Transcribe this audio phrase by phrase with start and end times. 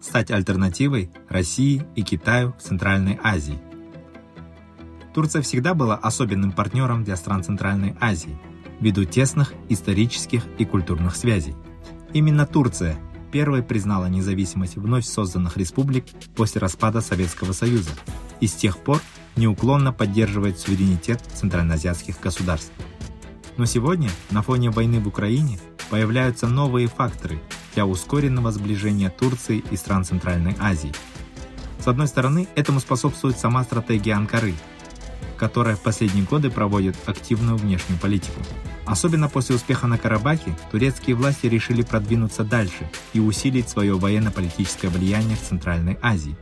[0.00, 3.58] стать альтернативой России и Китаю в Центральной Азии?
[5.14, 8.38] Турция всегда была особенным партнером для стран Центральной Азии
[8.80, 11.54] ввиду тесных исторических и культурных связей.
[12.12, 12.96] Именно Турция
[13.32, 16.06] первой признала независимость вновь созданных республик
[16.36, 17.90] после распада Советского Союза
[18.40, 19.00] и с тех пор
[19.36, 22.72] неуклонно поддерживает суверенитет центральноазиатских государств.
[23.56, 25.58] Но сегодня, на фоне войны в Украине,
[25.90, 27.40] появляются новые факторы
[27.74, 30.92] для ускоренного сближения Турции и стран Центральной Азии.
[31.78, 34.54] С одной стороны, этому способствует сама стратегия Анкары,
[35.36, 38.40] которая в последние годы проводит активную внешнюю политику.
[38.84, 45.36] Особенно после успеха на Карабахе, турецкие власти решили продвинуться дальше и усилить свое военно-политическое влияние
[45.36, 46.36] в Центральной Азии.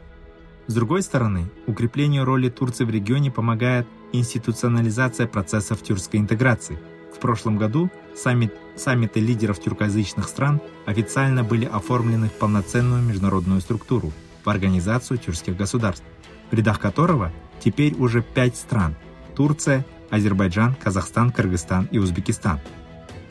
[0.68, 6.78] С другой стороны, укреплению роли Турции в регионе помогает институционализация процессов тюркской интеграции.
[7.14, 14.12] В прошлом году саммит, саммиты лидеров тюркоязычных стран официально были оформлены в полноценную международную структуру
[14.44, 16.04] в Организацию тюркских государств,
[16.50, 18.94] в рядах которого теперь уже пять стран–
[19.36, 22.60] Турция, Азербайджан, Казахстан, Кыргызстан и Узбекистан.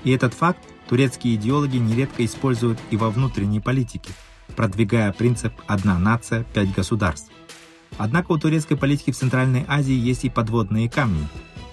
[0.04, 4.12] И этот факт турецкие идеологи нередко используют и во внутренней политике,
[4.56, 7.32] продвигая принцип «одна нация, пять государств».
[7.98, 11.28] Однако у турецкой политики в Центральной Азии есть и подводные камни.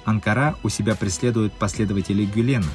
[0.05, 2.67] Анкара у себя преследует последователей Гюлена,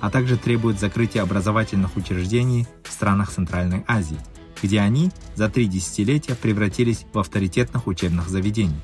[0.00, 4.18] а также требует закрытия образовательных учреждений в странах Центральной Азии,
[4.62, 8.80] где они за три десятилетия превратились в авторитетных учебных заведений.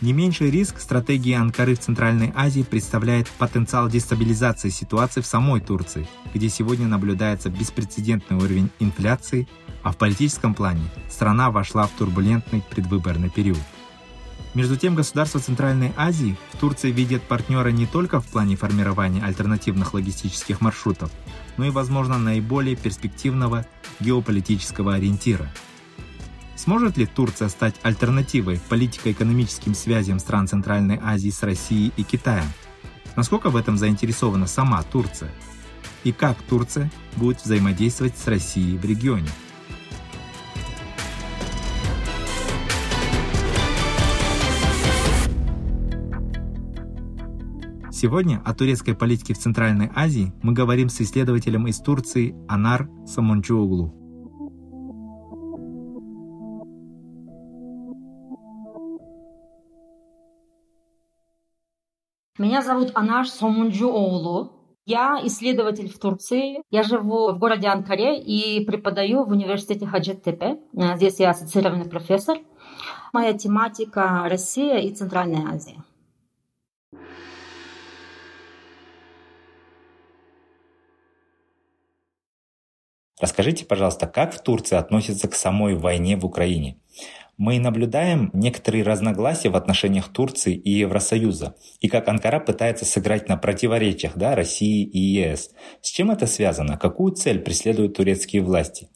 [0.00, 6.06] Не меньший риск стратегии Анкары в Центральной Азии представляет потенциал дестабилизации ситуации в самой Турции,
[6.34, 9.48] где сегодня наблюдается беспрецедентный уровень инфляции,
[9.82, 13.58] а в политическом плане страна вошла в турбулентный предвыборный период.
[14.54, 19.94] Между тем, государства Центральной Азии в Турции видят партнера не только в плане формирования альтернативных
[19.94, 21.10] логистических маршрутов,
[21.56, 23.66] но и, возможно, наиболее перспективного
[24.00, 25.52] геополитического ориентира–
[26.56, 32.46] Сможет ли Турция стать альтернативой политико-экономическим связям стран Центральной Азии с Россией и Китаем?
[33.16, 35.30] Насколько в этом заинтересована сама Турция?
[36.04, 39.28] И как Турция будет взаимодействовать с Россией в регионе?
[48.04, 53.94] Сегодня о турецкой политике в Центральной Азии мы говорим с исследователем из Турции Анар Самончуоглу.
[62.36, 64.50] Меня зовут Анаш Сомунджуоğlu.
[64.84, 66.62] Я исследователь в Турции.
[66.70, 70.58] Я живу в городе Анкаре и преподаю в университете Хаджеттепе.
[70.96, 72.36] Здесь я ассоциированный профессор.
[73.14, 75.82] Моя тематика– Россия и Центральная Азия.
[83.24, 86.76] Расскажите, пожалуйста, как в Турции относятся к самой войне в Украине?
[87.38, 93.38] Мы наблюдаем некоторые разногласия в отношениях Турции и Евросоюза, и как Анкара пытается сыграть на
[93.38, 95.52] противоречиях да, России и ЕС.
[95.80, 96.76] С чем это связано?
[96.76, 98.90] Какую цель преследуют турецкие власти?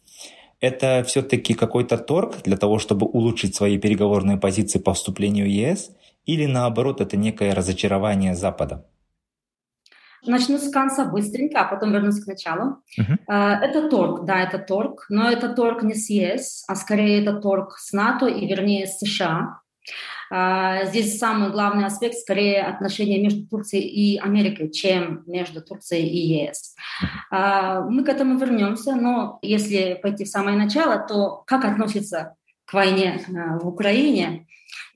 [0.61, 5.91] Это все-таки какой-то торг для того, чтобы улучшить свои переговорные позиции по вступлению в ЕС?
[6.27, 8.85] Или наоборот, это некое разочарование Запада?
[10.27, 12.79] Начну с конца быстренько, а потом вернусь к началу.
[13.29, 17.35] Э, Это торг, да, это торг, но это торг не с ЕС, а скорее это
[17.35, 19.61] торг с НАТО и, вернее, с США.
[20.31, 26.45] А, Здесь самый главный аспект скорее отношения между Турцией и Америкой, чем между Турцией и
[26.45, 26.75] ЕС.
[27.31, 32.35] А, Мы к этому вернемся, но если пойти в самое начало, то как относится
[32.67, 34.47] к войне э, в Украине?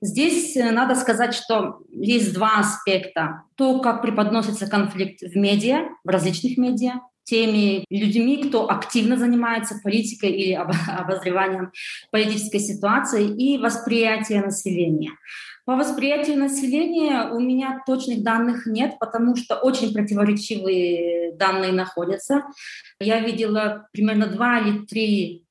[0.03, 3.43] Здесь э, надо сказать, что есть два аспекта.
[3.55, 10.31] То, как преподносится конфликт в медиа, в различных медиа, теми людьми, кто активно занимается политикой
[10.31, 11.71] или об- обозреванием
[12.11, 15.11] политической ситуации, и восприятие населения.
[15.63, 22.43] По восприятию населения у меня точных данных нет, потому что очень противоречивые данные находятся.
[22.99, 25.45] Я видела примерно два или три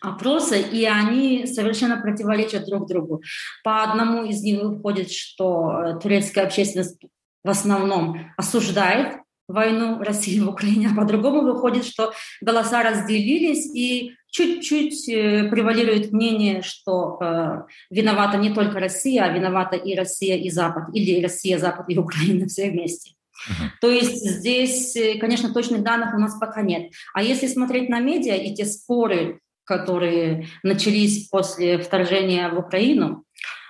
[0.00, 3.22] опросы, и они совершенно противоречат друг другу.
[3.62, 7.00] По одному из них выходит, что э, турецкая общественность
[7.44, 9.18] в основном осуждает
[9.48, 16.62] войну России в Украине, а по-другому выходит, что голоса разделились, и чуть-чуть э, превалирует мнение,
[16.62, 21.86] что э, виновата не только Россия, а виновата и Россия, и Запад, или Россия, Запад
[21.88, 23.12] и Украина все вместе.
[23.40, 23.68] Uh-huh.
[23.80, 26.92] То есть здесь, э, конечно, точных данных у нас пока нет.
[27.14, 33.24] А если смотреть на медиа и те споры, которые начались после вторжения в Украину,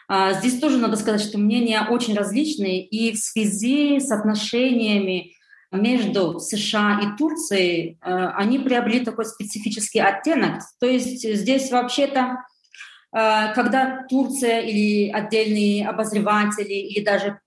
[0.09, 5.35] а, здесь тоже надо сказать, что мнения очень различные, и в связи с отношениями
[5.71, 10.63] между США и Турцией э, они приобрели такой специфический оттенок.
[10.81, 12.39] То есть здесь вообще-то,
[13.13, 17.39] э, когда Турция или отдельные обозреватели или даже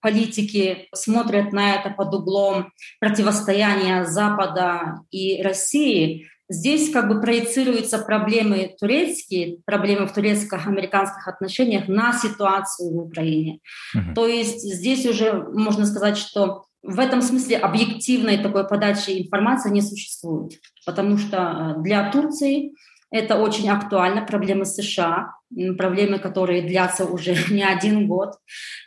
[0.00, 8.74] политики смотрят на это под углом противостояния Запада и России, здесь как бы проецируются проблемы
[8.78, 13.60] турецкие, проблемы в турецко-американских отношениях на ситуацию в Украине.
[13.96, 14.14] Uh-huh.
[14.14, 19.82] То есть здесь уже можно сказать, что в этом смысле объективной такой подачи информации не
[19.82, 20.52] существует,
[20.84, 22.72] потому что э, для Турции
[23.10, 25.32] это очень актуально, проблемы США,
[25.76, 28.34] проблемы, которые длятся уже не один год.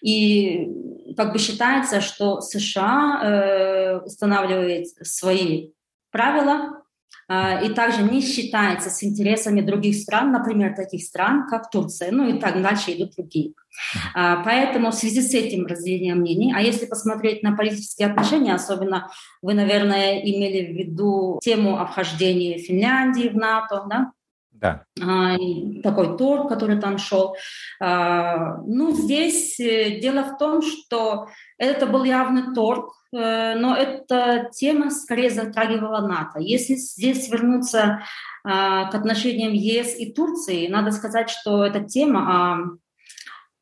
[0.02, 0.68] И
[1.18, 5.72] как бы считается, что США э, устанавливает свои
[6.12, 6.79] правила,
[7.30, 12.40] и также не считается с интересами других стран, например, таких стран, как Турция, ну и
[12.40, 13.54] так дальше идут другие.
[14.14, 19.12] А, поэтому в связи с этим разделением мнений, а если посмотреть на политические отношения, особенно
[19.42, 24.12] вы, наверное, имели в виду тему обхождения Финляндии в НАТО, да?
[24.60, 24.84] Да.
[25.02, 25.38] А,
[25.84, 27.36] такой торг, который там шел.
[27.80, 31.28] Ну, здесь э, дело в том, что
[31.58, 36.40] это был явный торг, Э, но эта тема скорее затрагивала НАТО.
[36.40, 38.04] Если здесь вернуться
[38.44, 42.78] а, к отношениям ЕС и Турции, надо сказать, что эта тема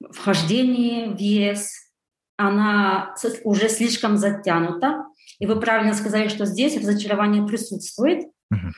[0.01, 1.71] о вхождении в ЕС,
[2.37, 5.05] она уже слишком затянута.
[5.39, 8.25] И вы правильно сказали, что здесь разочарование присутствует.
[8.53, 8.71] Uh-huh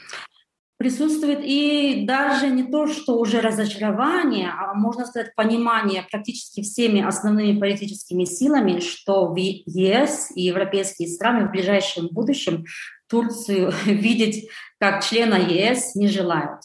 [0.80, 7.60] присутствует и даже не то, что уже разочарование, а можно сказать понимание практически всеми основными
[7.60, 12.64] политическими силами, что в ЕС и европейские страны в ближайшем будущем
[13.10, 14.50] Турцию видеть
[14.80, 16.62] как члена ЕС не желают.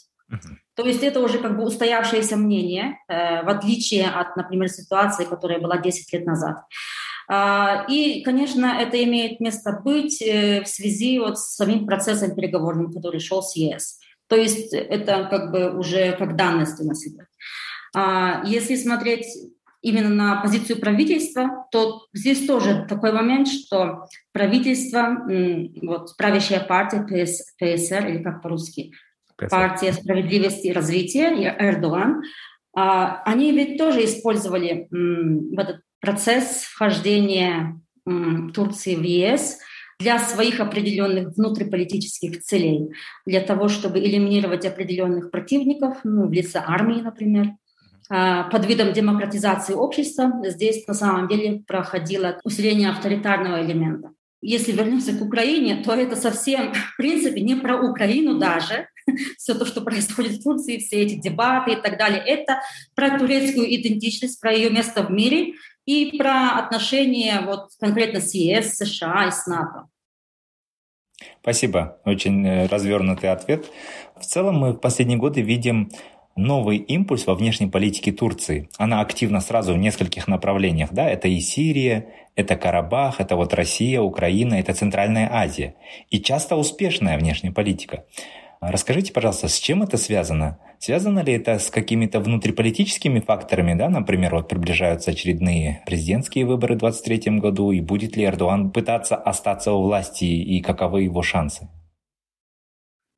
[0.76, 5.60] То есть это уже как бы устоявшееся мнение, э, в отличие от, например, ситуации, которая
[5.60, 6.64] была 10 лет назад.
[7.28, 12.92] А, и, конечно, это имеет место быть э, в связи вот с самим процессом переговорным,
[12.92, 13.98] который шел с ЕС.
[14.28, 17.26] То есть это как бы уже как данность у нас идет.
[17.94, 19.26] А если смотреть
[19.80, 25.26] именно на позицию правительства, то здесь тоже такой момент, что правительство,
[25.82, 28.92] вот правящая партия ПС, ПСР, или как по-русски,
[29.36, 32.22] партия справедливости и развития, Эрдоган,
[32.76, 37.80] а, они ведь тоже использовали в этот процесс вхождения
[38.52, 39.58] Турции в ЕС–
[39.98, 42.90] для своих определенных внутриполитических целей,
[43.26, 47.52] для того, чтобы элиминировать определенных противников, ну, в лице армии, например,
[48.10, 50.30] а, под видом демократизации общества.
[50.44, 54.10] Здесь на самом деле проходило усиление авторитарного элемента.
[54.42, 58.88] Если вернуться к Украине, то это совсем, в принципе, не про Украину даже.
[59.38, 62.60] Все то, что происходит в Турции, все эти дебаты и так далее, это
[62.94, 65.54] про турецкую идентичность, про ее место в мире
[65.86, 69.88] и про отношения вот конкретно с ЕС, США и с НАТО.
[71.40, 71.98] Спасибо.
[72.04, 73.70] Очень э, развернутый ответ.
[74.16, 75.90] В целом мы в последние годы видим
[76.36, 78.68] новый импульс во внешней политике Турции.
[78.76, 80.92] Она активна сразу в нескольких направлениях.
[80.92, 81.08] Да?
[81.08, 85.76] Это и Сирия, это Карабах, это вот Россия, Украина, это Центральная Азия.
[86.10, 88.04] И часто успешная внешняя политика.
[88.68, 90.58] Расскажите, пожалуйста, с чем это связано?
[90.78, 96.78] Связано ли это с какими-то внутриполитическими факторами, да, например, вот приближаются очередные президентские выборы в
[96.78, 101.68] 2023 году, и будет ли Эрдоган пытаться остаться у власти, и каковы его шансы?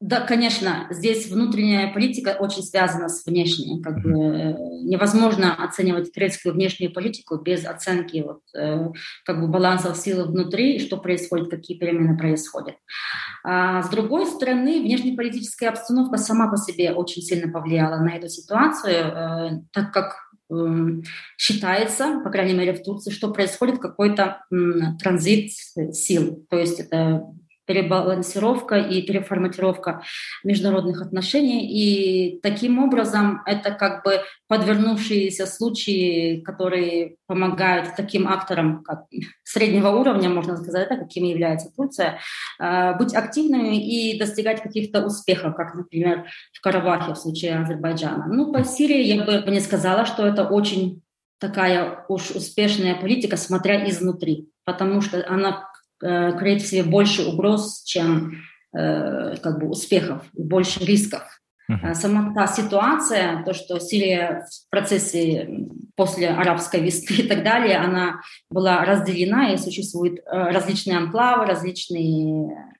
[0.06, 3.82] Да, конечно, здесь внутренняя политика очень связана с внешней.
[3.82, 8.86] Как бы э, невозможно оценивать турецкую внешнюю политику без оценки вот, э,
[9.24, 12.76] как бы балансов силы внутри, что происходит, какие перемены происходят.
[13.42, 18.94] А с другой стороны, внешнеполитическая обстановка сама по себе очень сильно повлияла на эту ситуацию,
[18.94, 20.26] э, так как
[21.36, 24.44] считается, по крайней мере в Турции, что происходит какой-то
[25.00, 25.50] транзит
[25.90, 26.46] сил.
[26.48, 27.24] То есть это
[27.66, 30.02] перебалансировка и переформатировка
[30.44, 31.66] международных отношений.
[31.66, 39.04] И таким образом это как бы подвернувшиеся случаи, которые помогают таким акторам, как
[39.44, 42.18] среднего уровня, можно сказать, да, какими является Турция,
[42.58, 48.26] э, быть активными и достигать каких-то успехов, как, например, в Карабахе в случае Азербайджана.
[48.28, 51.02] Ну, по Сирии я бы не сказала, что это очень
[51.38, 55.68] такая уж успешная политика, смотря изнутри, потому что она
[55.98, 61.22] кроет в себе больше угроз, чем как бы успехов, больше рисков.
[61.70, 61.94] Uh-huh.
[61.94, 65.48] Сама та ситуация, то, что Сирия в процессе
[65.96, 72.72] после арабской весны и так далее, она была разделена, и существуют различные анклавы, различные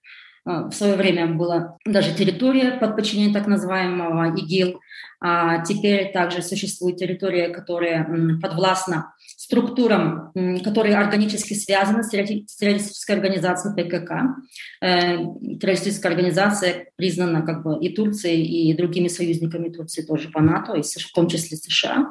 [0.45, 4.79] в свое время была даже территория под подчинением так называемого ИГИЛ.
[5.21, 8.07] А теперь также существует территория, которая
[8.41, 9.15] подвластна
[9.47, 10.33] структурам,
[10.65, 14.35] которые органически связаны с террористической организацией ПКК.
[14.83, 15.19] Э,
[15.61, 20.83] террористическая организация признана как бы и Турцией, и другими союзниками Турции тоже по НАТО, и
[20.83, 22.09] в том числе США.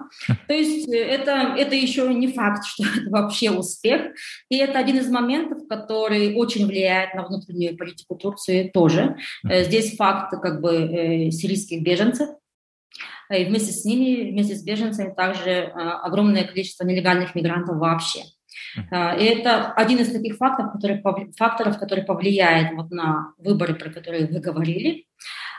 [0.48, 4.14] То есть э, это, это еще не факт, что это вообще успех.
[4.50, 9.18] И это один из моментов, который очень влияет на внутреннюю политику Турции тоже.
[9.44, 12.30] Э, здесь факт как бы сирийских беженцев,
[13.30, 18.22] и вместе с ними, вместе с беженцами, также огромное количество нелегальных мигрантов вообще.
[18.78, 21.02] И это один из таких факторов, который,
[21.38, 25.08] факторов, который повлияет вот на выборы, про которые вы говорили.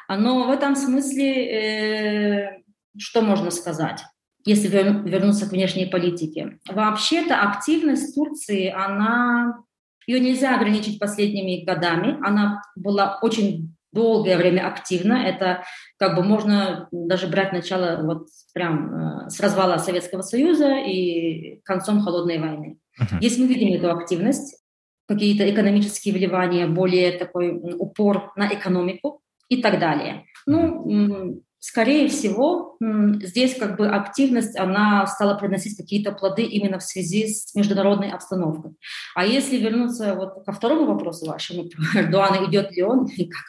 [0.08, 2.62] Но в этом смысле, э,
[2.96, 4.02] что можно сказать?
[4.46, 6.58] если вернуться к внешней политике.
[6.68, 9.58] Вообще-то активность Турции, она,
[10.06, 12.16] ее нельзя ограничить последними годами.
[12.24, 15.14] Она была очень долгое время активно.
[15.14, 15.64] Это
[15.98, 22.00] как бы можно даже брать начало вот прям э, с развала Советского Союза и концом
[22.00, 22.78] холодной войны.
[23.00, 23.18] Uh-huh.
[23.20, 24.62] Если мы видим эту активность,
[25.08, 30.24] какие-то экономические вливания, более такой упор на экономику и так далее.
[30.46, 32.76] Ну, скорее всего,
[33.22, 38.72] здесь как бы активность, она стала приносить какие-то плоды именно в связи с международной обстановкой.
[39.14, 43.44] А если вернуться вот ко второму вопросу вашему, Эрдуана, идет ли он и как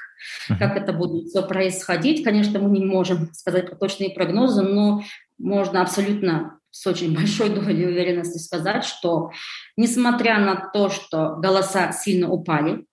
[0.60, 2.24] как это будет все происходить.
[2.24, 5.04] Конечно, мы не можем сказать про точные прогнозы, но
[5.38, 9.32] можно абсолютно с очень большой долей уверенности сказать, что
[9.78, 12.86] несмотря на то, что голоса сильно упали,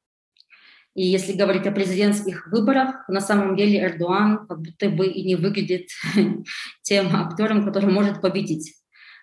[0.94, 5.34] и если говорить о президентских выборах, на самом деле Эрдоган как будто бы и не
[5.34, 5.88] выглядит
[6.82, 8.74] тем актером, который может победить.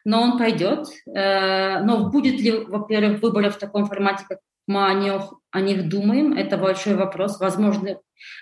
[0.04, 0.88] Но он пойдет.
[1.16, 5.88] Э, но будет ли, во-первых, выборы в таком формате, как мы о них, о них
[5.88, 7.40] думаем, это большой вопрос.
[7.40, 7.98] Возможно,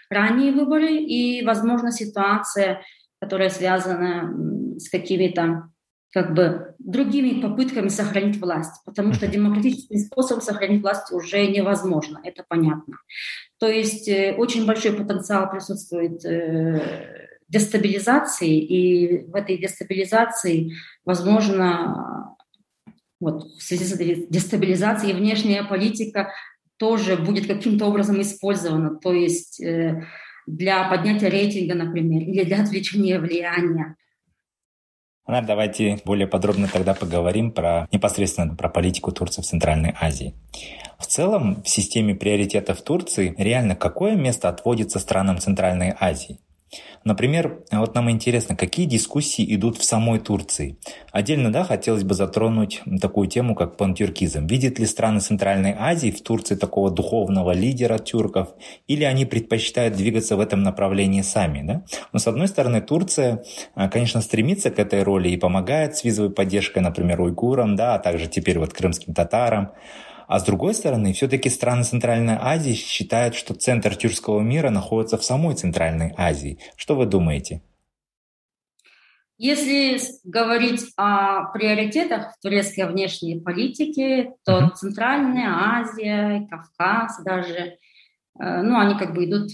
[0.09, 2.81] ранние выборы и, возможно, ситуация,
[3.21, 4.33] которая связана
[4.77, 5.69] с какими-то
[6.11, 12.43] как бы другими попытками сохранить власть, потому что демократический способ сохранить власть уже невозможно, это
[12.47, 12.97] понятно.
[13.59, 20.73] То есть э, очень большой потенциал присутствует э, дестабилизации, и в этой дестабилизации,
[21.05, 22.35] возможно,
[23.19, 26.31] вот в связи с дестабилизацией внешняя политика
[26.77, 30.07] тоже будет каким-то образом использована, то есть э,
[30.47, 33.95] для поднятия рейтинга, например, или для отвлечения влияния.
[35.29, 40.33] Анар, давайте более подробно тогда поговорим про непосредственно про политику Турции в Центральной Азии.
[40.97, 46.39] В целом, в системе приоритетов Турции реально какое место отводится странам Центральной Азии?
[47.03, 50.77] Например, вот нам интересно, какие дискуссии идут в самой Турции.
[51.11, 54.45] Отдельно, да, хотелось бы затронуть такую тему, как пантюркизм.
[54.45, 58.49] Видят ли страны Центральной Азии в Турции такого духовного лидера тюрков,
[58.87, 61.83] или они предпочитают двигаться в этом направлении сами, да?
[62.13, 63.43] Но с одной стороны, Турция,
[63.75, 67.99] а, конечно, стремится к этой роли и помогает с визовой поддержкой, например, уйгурам, да, а
[67.99, 69.71] также теперь вот крымским татарам.
[70.29, 75.23] А с другой стороны, все-таки страны Центральной Азии считают, что центр тюркского мира находится в
[75.23, 76.59] самой Центральной Азии.
[76.75, 77.63] Что вы думаете?
[79.39, 84.75] Если говорить о приоритетах в турецкой внешней политике, то uh-huh.
[84.75, 87.77] Центральная Азия, Кавказ даже,
[88.39, 89.49] э, ну, они как бы идут,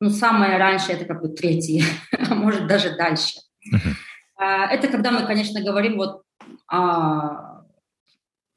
[0.00, 1.84] ну, самое раньше это как бы третье,
[2.28, 3.38] а может даже дальше.
[3.72, 4.66] Uh-huh.
[4.68, 6.22] Это когда мы, конечно, говорим вот
[6.66, 7.62] о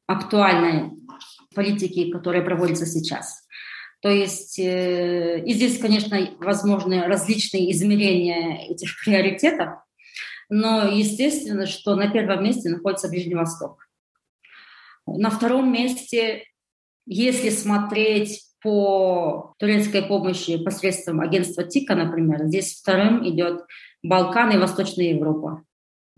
[0.07, 0.91] актуальной
[1.53, 3.45] политики, которая проводится сейчас.
[4.01, 9.69] То есть э, и здесь, конечно, возможны различные измерения этих приоритетов,
[10.49, 13.87] но естественно, что на первом месте находится Ближний Восток.
[15.05, 16.45] На втором месте,
[17.05, 23.65] если смотреть по турецкой помощи посредством агентства ТИКа, например, здесь вторым идет
[24.03, 25.63] Балкан и Восточная Европа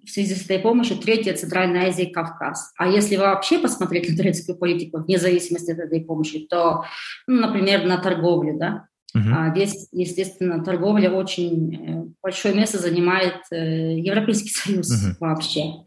[0.05, 2.73] в связи с этой помощью третья Центральная Азия и Кавказ.
[2.77, 6.85] А если вообще посмотреть на турецкую политику, вне зависимости от этой помощи, то,
[7.27, 9.31] ну, например, на торговлю, да, Uh-huh.
[9.31, 15.17] А здесь, естественно, торговля очень э, большое место занимает э, Европейский Союз uh-huh.
[15.19, 15.83] вообще.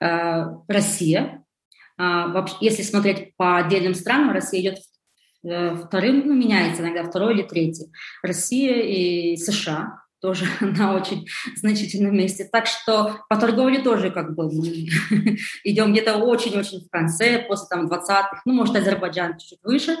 [0.00, 1.44] А, Россия.
[1.98, 4.78] А, если смотреть по отдельным странам, Россия идет
[5.44, 7.92] э, вторым, ну, меняется иногда второй или третий.
[8.22, 12.48] Россия и США тоже на очень значительном месте.
[12.50, 14.88] Так что по торговле тоже как бы мы
[15.64, 19.96] идем где-то очень-очень в конце, после там 20-х, ну, может, Азербайджан чуть-чуть выше,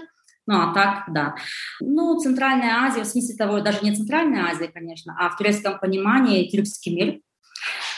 [0.46, 1.36] ну, а так, да.
[1.80, 6.48] Ну, Центральная Азия, в смысле того, даже не Центральная Азия, конечно, а в турецком понимании
[6.48, 7.20] тюркский мир.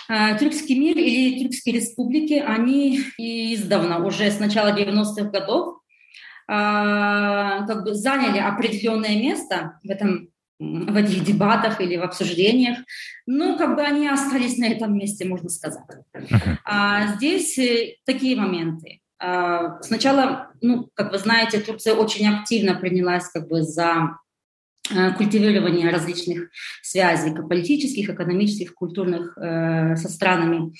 [0.08, 5.78] Э, тюркский мир или тюркские республики, они издавна, уже с начала 90-х годов,
[6.48, 10.31] э, как бы заняли определенное место в этом
[10.62, 12.78] в этих дебатах или в обсуждениях,
[13.26, 15.84] ну, как бы они остались на этом месте, можно сказать.
[16.64, 19.00] А здесь э, такие моменты.
[19.18, 24.18] А, сначала, ну, как вы знаете, Турция очень активно принялась как бы за
[24.90, 26.50] э, культивирование различных
[26.82, 30.72] связей политических, экономических, культурных э, со странами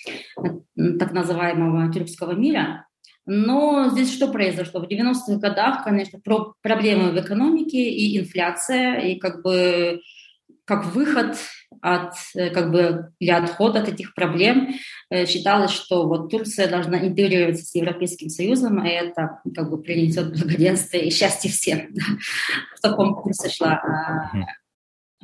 [0.99, 2.87] так называемого тюркского мира.
[3.27, 4.81] Но здесь что произошло?
[4.81, 10.01] В 90-х годах, конечно, про проблемы в экономике и инфляция, и как бы
[10.65, 11.37] как выход
[11.81, 14.75] от, э, как бы, или отход от этих проблем
[15.11, 20.31] э, считалось, что вот Турция должна интегрироваться с Европейским Союзом, и это как бы принесет
[20.31, 21.93] благоденствие и счастье всем.
[22.77, 24.31] В таком курсе шла а,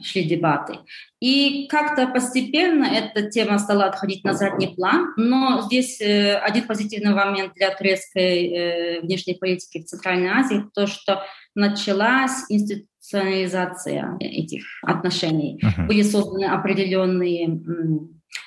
[0.02, 0.78] шли дебаты.
[1.20, 7.14] И как-то постепенно эта тема стала отходить на задний план, но здесь э, один позитивный
[7.14, 11.24] момент для турецкой э, внешней политики в Центральной Азии, то, что
[11.54, 15.60] началась институционализация этих отношений.
[15.62, 15.86] Uh-huh.
[15.86, 17.60] Были созданы определенные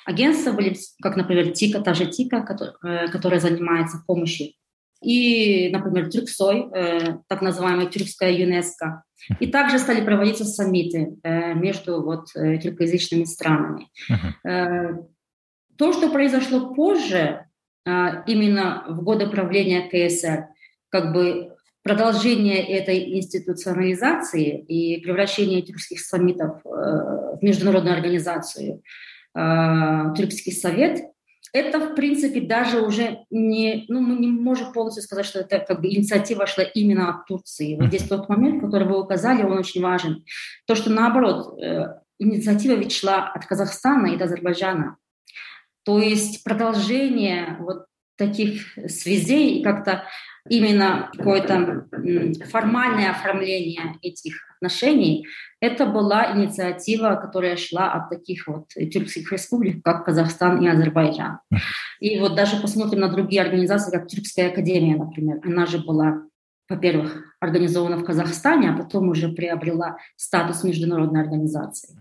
[0.06, 4.48] агентства, были, как, например, ТИКа, та же ТИКа, которая, которая занимается помощью
[5.02, 9.02] и, например, Тюрксой, э, так называемая Тюркская ЮНЕСКО.
[9.40, 13.88] И также стали проводиться саммиты э, между вот, э, тюркоязычными странами.
[14.10, 15.04] Uh-huh.
[15.76, 17.46] То, что произошло позже,
[17.84, 20.48] именно в годы правления КСР,
[20.90, 28.82] как бы продолжение этой институционализации и превращение тюркских саммитов в международную организацию,
[29.34, 31.00] Тюркский совет–
[31.52, 35.80] это, в принципе, даже уже не, ну, мы не можем полностью сказать, что это как
[35.80, 37.76] бы инициатива шла именно от Турции.
[37.76, 40.24] Вот здесь тот момент, который вы указали, он очень важен.
[40.66, 44.96] То, что наоборот, э, инициатива ведь шла от Казахстана и от Азербайджана.
[45.84, 50.04] То есть продолжение вот таких связей и как-то
[50.48, 51.86] именно какое-то
[52.50, 55.26] формальное оформление этих отношений,
[55.60, 61.38] это была инициатива, которая шла от таких вот тюркских республик, как Казахстан и Азербайджан.
[62.00, 65.40] И вот даже посмотрим на другие организации, как Тюркская академия, например.
[65.44, 66.22] Она же была,
[66.68, 71.96] во-первых, организована в Казахстане, а потом уже приобрела статус международной организации.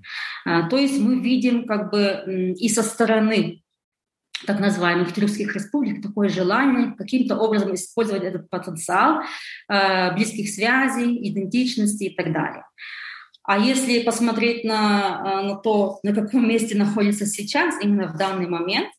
[0.45, 3.60] А, то есть мы видим как бы и со стороны
[4.45, 9.21] так называемых тюркских республик такое желание каким-то образом использовать этот потенциал
[9.69, 12.63] э, близких связей, идентичности и так далее.
[13.43, 18.47] А если посмотреть на, э, на то, на каком месте находится сейчас, именно в данный
[18.47, 18.89] момент,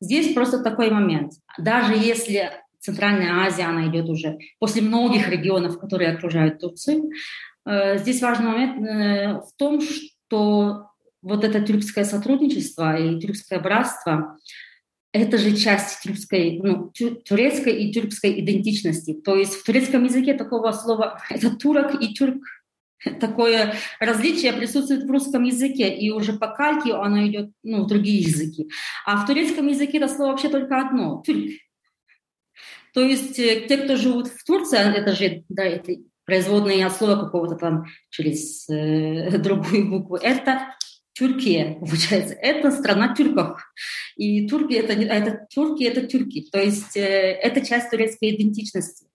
[0.00, 1.32] здесь просто такой момент.
[1.58, 7.10] Даже если Центральная Азия, она идет уже после многих регионов, которые окружают Турцию,
[7.66, 10.86] э, здесь важный момент э, в том, что
[11.22, 14.38] вот это тюркское сотрудничество и тюркское братство,
[15.12, 16.92] это же часть тюркской, ну,
[17.28, 19.14] турецкой и тюркской идентичности.
[19.14, 22.42] То есть в турецком языке такого слова это турок и тюрк.
[23.18, 28.20] Такое различие присутствует в русском языке, и уже по кальке оно идет ну, в другие
[28.20, 28.68] языки.
[29.06, 31.50] А в турецком языке это слово вообще только одно– тюрк.
[32.92, 35.94] То есть э, те, кто живут в Турции, а это же да, это
[36.26, 40.74] производное от слова какого-то там через э, другую букву, это
[41.20, 42.34] Тюркия, получается.
[42.34, 43.60] Это страна тюрков.
[44.16, 46.48] И турки это, а это турки, это тюрки.
[46.50, 49.06] То есть э, это часть турецкой идентичности.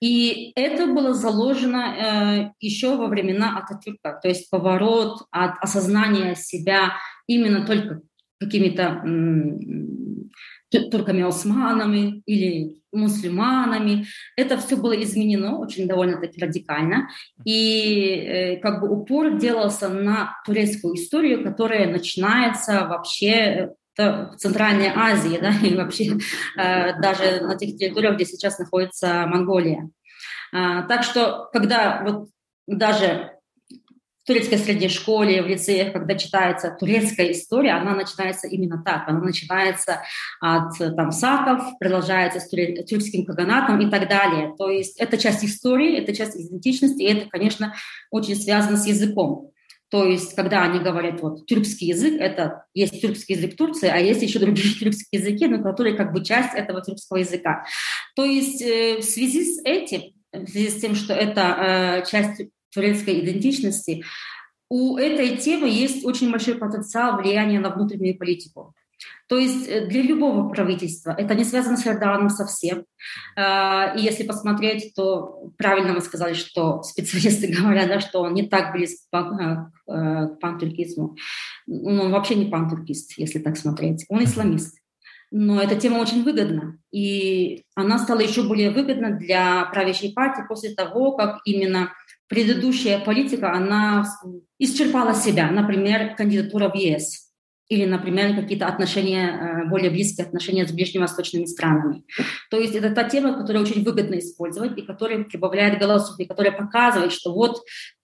[0.00, 4.18] И это было заложено э, еще во времена Ататюрка.
[4.22, 6.94] То есть поворот от осознания себя
[7.26, 8.00] именно только
[8.40, 9.02] какими-то
[10.70, 14.06] турками-османами или мусульманами.
[14.36, 17.08] Это все было изменено очень довольно-таки радикально.
[17.44, 24.90] И э, как бы упор делался на турецкую историю, которая начинается вообще э, в Центральной
[24.94, 26.16] Азии, да, и вообще
[26.56, 29.90] э, даже на тех территориях, где сейчас находится Монголия.
[30.52, 32.28] Э, так что, когда вот
[32.66, 33.32] даже
[34.24, 39.06] в турецкой средней школе, в лицеях, когда читается турецкая история, она начинается именно так.
[39.06, 40.00] Она начинается
[40.40, 44.54] от там, саков, продолжается с тюркским каганатом и так далее.
[44.56, 47.74] То есть это часть истории, это часть идентичности, и это, конечно,
[48.10, 49.50] очень связано с языком.
[49.90, 54.22] То есть, когда они говорят, вот, тюркский язык, это есть тюркский язык Турции, а есть
[54.22, 57.66] еще другие тюркские языки, но которые как бы часть этого тюркского языка.
[58.16, 62.40] То есть, э, в связи с этим, в связи с тем, что это э, часть
[62.74, 64.04] турецкой идентичности,
[64.68, 68.74] у этой темы есть очень большой потенциал влияния на внутреннюю политику.
[69.28, 72.84] То есть э, для любого правительства это не связано с Эрдоганом совсем.
[73.36, 78.48] А, и если посмотреть, то правильно вы сказали, что специалисты говорят, да, что он не
[78.48, 81.16] так близок к э, пантуркизму.
[81.66, 84.04] Ну, он вообще не пантуркист, если так смотреть.
[84.08, 84.78] Он исламист.
[85.36, 86.78] Но эта тема очень выгодна.
[86.92, 91.92] И она стала еще более выгодна для правящей партии после того, как именно
[92.28, 94.04] предыдущая политика, она
[94.60, 95.50] исчерпала себя.
[95.50, 97.32] Например, кандидатура в ЕС
[97.68, 102.04] или, например, какие-то отношения, э, более близкие отношения с ближневосточными странами.
[102.48, 106.52] То есть это та тема, которую очень выгодно использовать и которая прибавляет голосов, и которая
[106.52, 107.60] показывает, что вот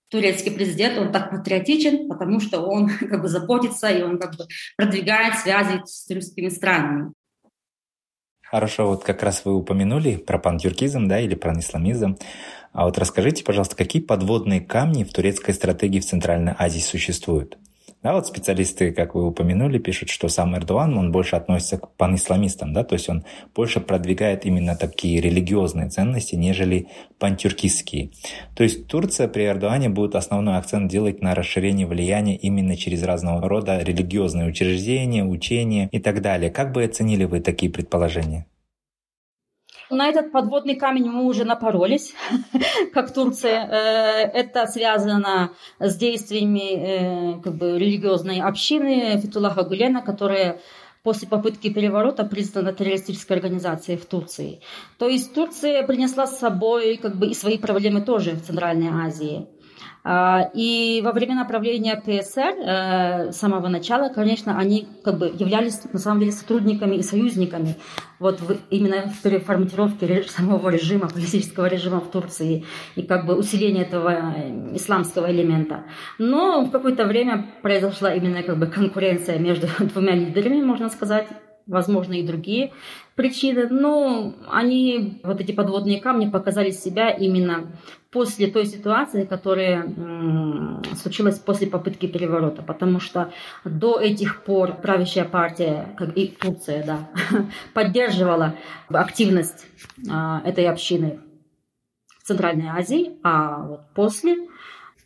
[0.09, 4.47] турецкий президент, он так патриотичен, потому что он как бы заботится и он как бы
[4.75, 7.13] продвигает связи с турецкими странами.
[8.51, 12.17] Хорошо, вот как раз вы упомянули про пантюркизм, да, или про исламизм.
[12.73, 17.57] А вот расскажите, пожалуйста, какие подводные камни в турецкой стратегии в Центральной Азии существуют?
[18.03, 22.73] Да, вот специалисты, как вы упомянули, пишут, что сам Эрдоган, он больше относится к панисламистам,
[22.73, 26.87] да, то есть он больше продвигает именно такие религиозные ценности, нежели
[27.19, 28.09] пантюркистские.
[28.55, 33.47] То есть Турция при Эрдогане будет основной акцент делать на расширение влияния именно через разного
[33.47, 36.49] рода религиозные учреждения, учения и так далее.
[36.49, 38.47] Как бы оценили вы такие предположения?
[39.91, 42.13] На этот подводный камень мы уже напоролись,
[42.93, 43.67] как Турция.
[43.67, 50.61] Э, это связано с действиями э, как бы, религиозной общины Фитулаха Гулена, которая
[51.03, 54.61] после попытки переворота признана террористической организацией в Турции.
[54.97, 59.47] То есть Турция принесла с собой как бы, и свои проблемы тоже в Центральной Азии.
[60.03, 65.79] А, и во времена правления ПСР э, с самого начала, конечно, они как бы являлись
[65.93, 67.75] на самом деле сотрудниками и союзниками
[68.17, 73.83] вот в, именно в переформатировке самого режима, политического режима в Турции и как бы усиление
[73.83, 75.83] этого э, исламского элемента.
[76.17, 81.27] Но в какое-то время произошла именно как бы конкуренция между двумя лидерами, можно сказать,
[81.67, 82.73] возможно, и другие
[83.15, 87.71] причины, но они, вот эти подводные камни, показали себя именно
[88.11, 89.87] после той ситуации, которая
[91.01, 93.31] случилась после попытки переворота, потому что
[93.63, 97.09] до этих пор правящая партия, как и Турция, да,
[97.73, 98.55] поддерживала
[98.89, 99.65] активность
[100.09, 101.21] а, этой общины
[102.19, 104.35] в Центральной Азии, а вот после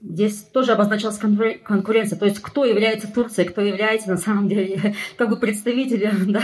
[0.02, 5.30] Здесь тоже обозначалась конкуренция, то есть кто является Турцией, кто является на самом деле как
[5.30, 6.44] бы представителем да,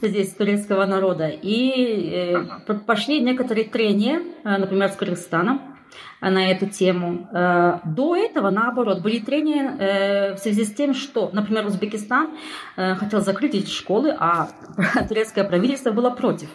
[0.00, 1.28] здесь турецкого народа.
[1.28, 2.44] И э,
[2.86, 5.73] пошли некоторые трения, э, например, с Кыргызстаном,
[6.20, 7.28] на эту тему.
[7.32, 12.30] Э, до этого, наоборот, были трения э, в связи с тем, что, например, Узбекистан
[12.76, 14.48] хотел закрыть эти школы, а
[15.08, 16.48] турецкое правительство было против.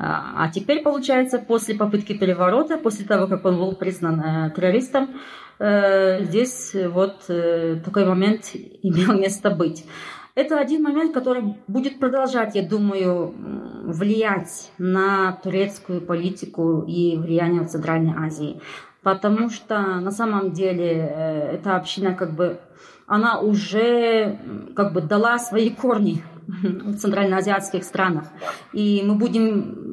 [0.00, 5.08] А теперь, получается, после попытки переворота, после того, как он был признан террористом,
[5.58, 8.50] Э, здесь вот э, такой момент
[8.82, 9.84] имел место быть.
[10.38, 13.34] Это один момент, который будет продолжать, я думаю,
[13.82, 18.60] влиять на турецкую политику и влияние в Центральной Азии.
[19.02, 22.60] Потому что на самом деле э, эта община как бы
[23.08, 24.38] она уже
[24.76, 28.26] как бы дала свои корни в центральноазиатских странах.
[28.72, 29.87] И мы будем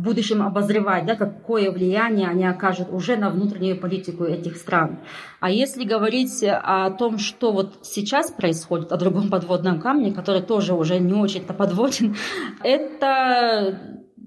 [0.00, 5.00] будущем обозревать, да, какое влияние они окажут уже на внутреннюю политику этих стран.
[5.40, 10.74] А если говорить о том, что вот сейчас происходит, о другом подводном камне, который тоже
[10.74, 12.16] уже не очень-то подводен,
[12.62, 13.78] это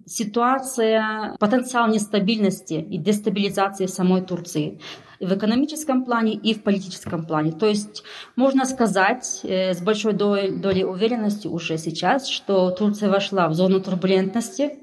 [0.05, 4.79] ситуация, потенциал нестабильности и дестабилизации самой Турции
[5.19, 7.51] в экономическом плане, и в политическом плане.
[7.51, 8.03] То есть
[8.35, 14.79] можно сказать э, с большой долей уверенности уже сейчас, что Турция вошла в зону турбулентности,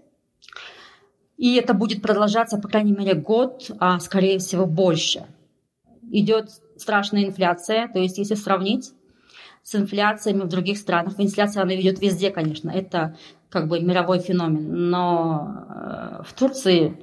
[1.41, 5.25] и это будет продолжаться, по крайней мере, год, а скорее всего больше.
[6.11, 8.93] Идет страшная инфляция, то есть если сравнить
[9.63, 13.17] с инфляциями в других странах, инфляция она идет везде, конечно, это
[13.49, 17.03] как бы мировой феномен, но э, в Турции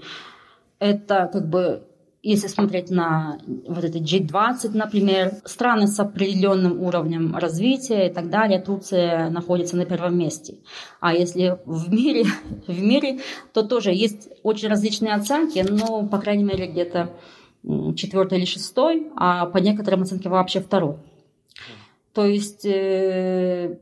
[0.77, 1.87] это как бы
[2.29, 8.59] если смотреть на вот это G20, например, страны с определенным уровнем развития и так далее,
[8.59, 10.55] Турция находится на первом месте.
[10.99, 12.25] А если в мире,
[12.67, 13.19] в мире,
[13.53, 17.11] то тоже есть очень различные оценки, но, по крайней мере, где-то
[17.95, 20.97] четвертый или шестой, а по некоторым оценкам вообще второй.
[22.13, 23.79] То есть э,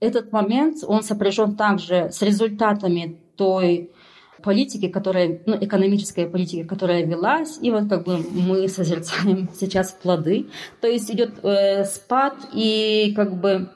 [0.00, 3.92] этот момент, он сопряжен также с результатами той
[4.42, 10.46] политики, которая, ну, экономической политики, которая велась, и вот как бы мы созерцаем сейчас плоды.
[10.80, 13.70] То есть идет э, спад и как бы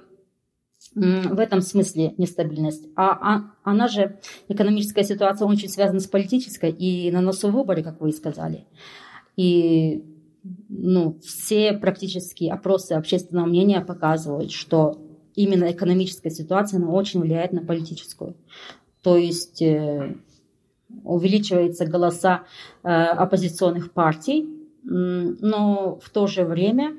[0.95, 2.87] в этом смысле нестабильность.
[2.97, 8.01] А, а она же, экономическая ситуация очень связана с политической, и на носу выборы, как
[8.01, 8.67] вы и сказали.
[9.37, 10.05] И
[10.69, 14.99] ну, все практически опросы общественного мнения показывают, что
[15.35, 18.37] именно экономическая ситуация она очень влияет на политическую.
[19.03, 20.17] То есть э,
[21.05, 22.43] увеличиваются голоса
[22.83, 24.49] э, оппозиционных партий,
[24.85, 26.95] но в то же время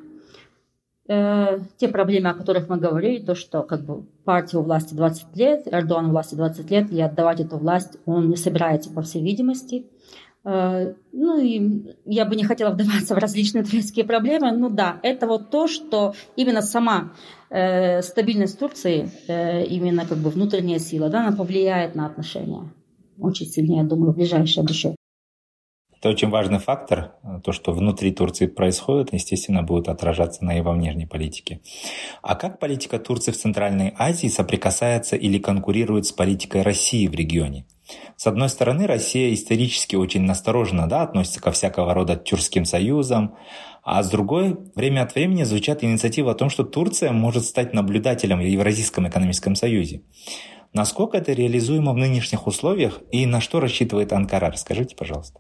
[1.08, 5.36] э, те проблемы, о которых мы говорили, то, что как бы партия у власти 20
[5.36, 9.22] лет, Эрдоган у власти 20 лет, и отдавать эту власть он не собирается, по всей
[9.22, 9.86] видимости.
[10.46, 14.52] Э, ну и я бы не хотела вдаваться в различные турецкие проблемы.
[14.52, 17.14] Ну да, это вот то, что именно сама
[17.50, 22.64] стабильность Турции, именно как бы внутренняя сила, да, она повлияет на отношения
[23.20, 24.96] очень сильно, я думаю, в ближайшее будущее.
[26.04, 27.14] Это очень важный фактор.
[27.46, 31.62] То, что внутри Турции происходит, естественно, будет отражаться на его внешней политике.
[32.22, 37.66] А как политика Турции в Центральной Азии соприкасается или конкурирует с политикой России в регионе?
[38.18, 43.38] С одной стороны, Россия исторически очень настороженно да, относится ко всякого рода тюркским союзам,
[43.82, 48.40] а с другой, время от времени звучат инициативы о том, что Турция может стать наблюдателем
[48.40, 50.02] в Евразийском экономическом союзе.
[50.74, 54.52] Насколько это реализуемо в нынешних условиях и на что рассчитывает Анкара?
[54.52, 55.40] Расскажите, пожалуйста.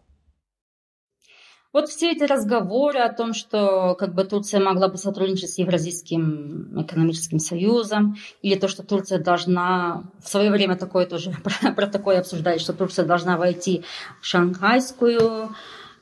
[1.73, 6.83] Вот все эти разговоры о том, что как бы Турция могла бы сотрудничать с Евразийским
[6.83, 12.19] экономическим союзом, или то, что Турция должна, в свое время такое тоже, про, про такое
[12.19, 13.83] обсуждать, что Турция должна войти
[14.21, 15.49] в шанхайскую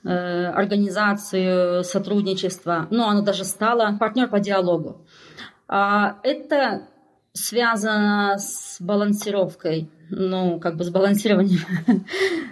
[0.04, 5.06] э, организацию сотрудничества, ну, она даже стала партнер по диалогу.
[5.70, 6.90] А это
[7.34, 11.62] связано с балансировкой ну, как бы сбалансированием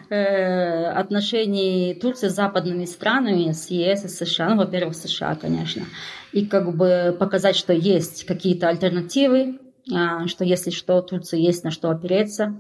[0.10, 5.84] э, отношений Турции с западными странами, с ЕС и США, ну, во-первых, США, конечно,
[6.32, 9.60] и как бы показать, что есть какие-то альтернативы,
[9.94, 12.56] а, что если что, Турции есть на что опереться.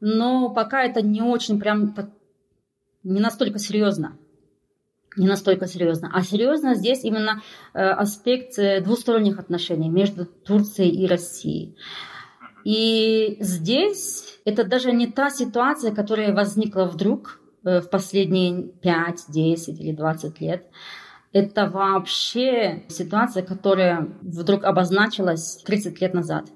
[0.00, 1.94] Но пока это не очень прям,
[3.04, 4.18] не настолько серьезно.
[5.16, 6.10] Не настолько серьезно.
[6.12, 11.76] А серьезно здесь именно э, аспект э, двусторонних отношений между Турцией и Россией.
[12.64, 19.80] И здесь это даже не та ситуация, которая возникла вдруг э, в последние 5, 10
[19.80, 20.66] или 20 лет.
[21.32, 26.46] Это вообще ситуация, которая вдруг обозначилась 30 лет назад,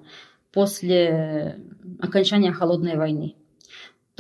[0.52, 1.60] после
[2.00, 3.36] окончания холодной войны.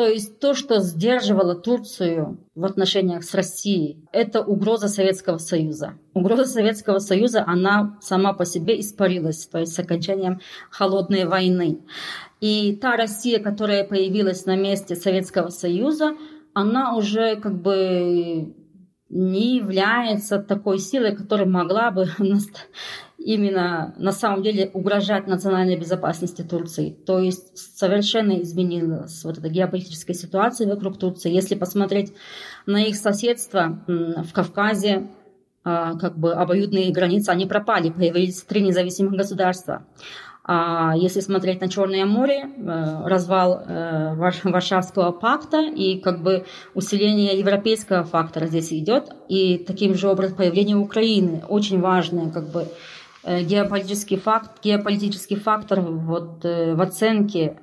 [0.00, 5.98] То есть то, что сдерживало Турцию в отношениях с Россией, это угроза Советского Союза.
[6.14, 11.80] Угроза Советского Союза, она сама по себе испарилась, то есть с окончанием холодной войны.
[12.40, 16.16] И та Россия, которая появилась на месте Советского Союза,
[16.54, 18.54] она уже как бы
[19.10, 22.08] не является такой силой, которая могла бы
[23.20, 26.96] именно на самом деле угрожать национальной безопасности Турции.
[27.06, 31.30] То есть совершенно изменилась вот эта геополитическая ситуация вокруг Турции.
[31.30, 32.14] Если посмотреть
[32.66, 35.08] на их соседство в Кавказе,
[35.62, 39.84] а, как бы обоюдные границы, они пропали, появились три независимых государства.
[40.42, 47.38] А если смотреть на Черное море, э, развал э, Варшавского пакта и как бы усиление
[47.38, 52.66] европейского фактора здесь идет, и таким же образом появление Украины очень важное как бы
[53.24, 57.58] геополитический факт, геополитический фактор вот, э, в оценке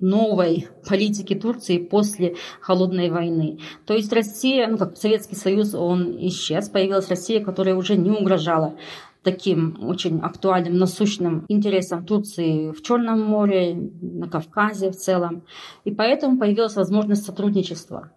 [0.00, 3.58] новой политики Турции после холодной войны.
[3.86, 8.76] То есть Россия, ну как Советский Союз, он исчез, появилась Россия, которая уже не угрожала
[9.22, 15.44] таким очень актуальным, насущным интересам Турции в Черном море, на Кавказе в целом.
[15.84, 18.12] И поэтому появилась возможность сотрудничества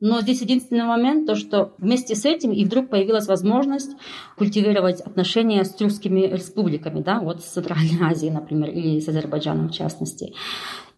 [0.00, 3.92] но здесь единственный момент, то что вместе с этим и вдруг появилась возможность
[4.36, 9.72] культивировать отношения с тюркскими республиками, да, вот с Центральной Азией, например, или с Азербайджаном в
[9.72, 10.34] частности.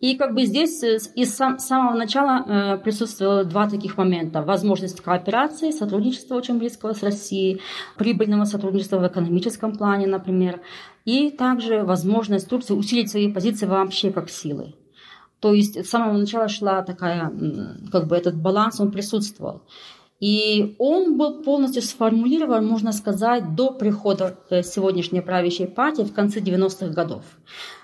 [0.01, 4.43] И как бы здесь э, из сам, самого начала э, присутствовало два таких момента.
[4.43, 7.61] Возможность кооперации, сотрудничества очень близкого с Россией,
[7.97, 10.61] прибыльного сотрудничества в экономическом плане, например,
[11.05, 14.75] и также возможность Турции усилить свои позиции вообще как силы.
[15.41, 17.33] То есть с самого начала шла такая,
[17.93, 19.63] как бы этот баланс, он присутствовал.
[20.19, 26.41] И он был полностью сформулирован, можно сказать, до прихода э, сегодняшней правящей партии в конце
[26.41, 27.23] 90-х годов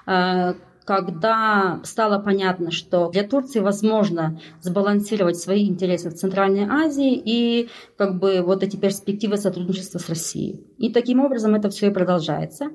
[0.06, 7.68] э, когда стало понятно, что для Турции возможно сбалансировать свои интересы в Центральной Азии и
[7.96, 10.64] как бы вот эти перспективы сотрудничества с Россией.
[10.78, 12.70] И таким образом это все и продолжается.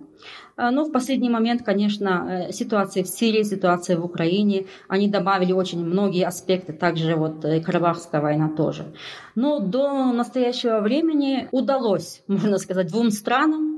[0.55, 5.51] А, но в последний момент, конечно, э, ситуация в Сирии, ситуация в Украине, они добавили
[5.51, 8.85] очень многие аспекты, также вот э, Карабахская война тоже.
[9.35, 13.76] Но до настоящего времени удалось, можно сказать, двум странам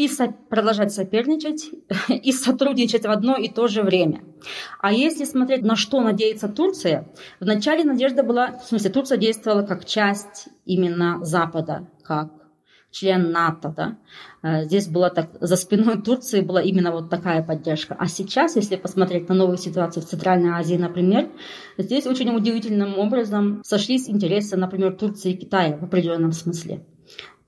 [0.00, 1.70] и со- продолжать соперничать,
[2.08, 4.22] и сотрудничать в одно и то же время.
[4.80, 9.84] А если смотреть, на что надеется Турция, вначале надежда была, в смысле, Турция действовала как
[9.84, 12.32] часть именно Запада, как
[12.90, 13.98] член НАТО, да,
[14.42, 17.94] э, здесь была так, за спиной Турции была именно вот такая поддержка.
[17.98, 21.28] А сейчас, если посмотреть на новую ситуацию в Центральной Азии, например,
[21.76, 26.86] здесь очень удивительным образом сошлись интересы, например, Турции и Китая в определенном смысле.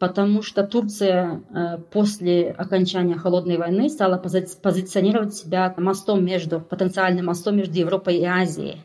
[0.03, 7.27] Потому что Турция э, после окончания холодной войны стала пози- позиционировать себя мостом между, потенциальным
[7.27, 8.85] мостом между Европой и Азией.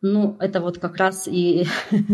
[0.00, 1.66] Ну, это вот как раз и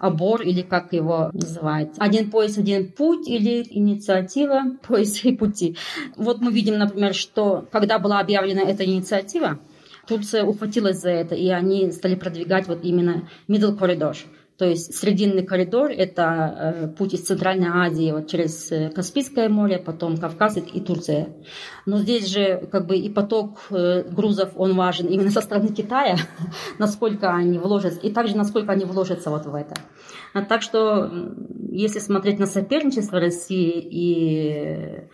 [0.00, 1.94] обор, или как его называют.
[1.98, 5.76] Один пояс, один путь, или инициатива пояса и пути.
[6.16, 9.58] Вот мы видим, например, что когда была объявлена эта инициатива,
[10.06, 14.16] Турция ухватилась за это, и они стали продвигать вот именно middle corridor.
[14.56, 19.78] То есть срединный коридор– это э, путь из Центральной Азии вот через э, Каспийское море,
[19.78, 21.30] потом Кавказ и Турция.
[21.86, 26.16] Но здесь же как бы и поток э, грузов, он важен именно со стороны Китая,
[26.78, 29.74] насколько они вложатся, и также насколько они вложатся вот в это.
[30.34, 31.10] А так что
[31.72, 35.08] если смотреть на соперничество России и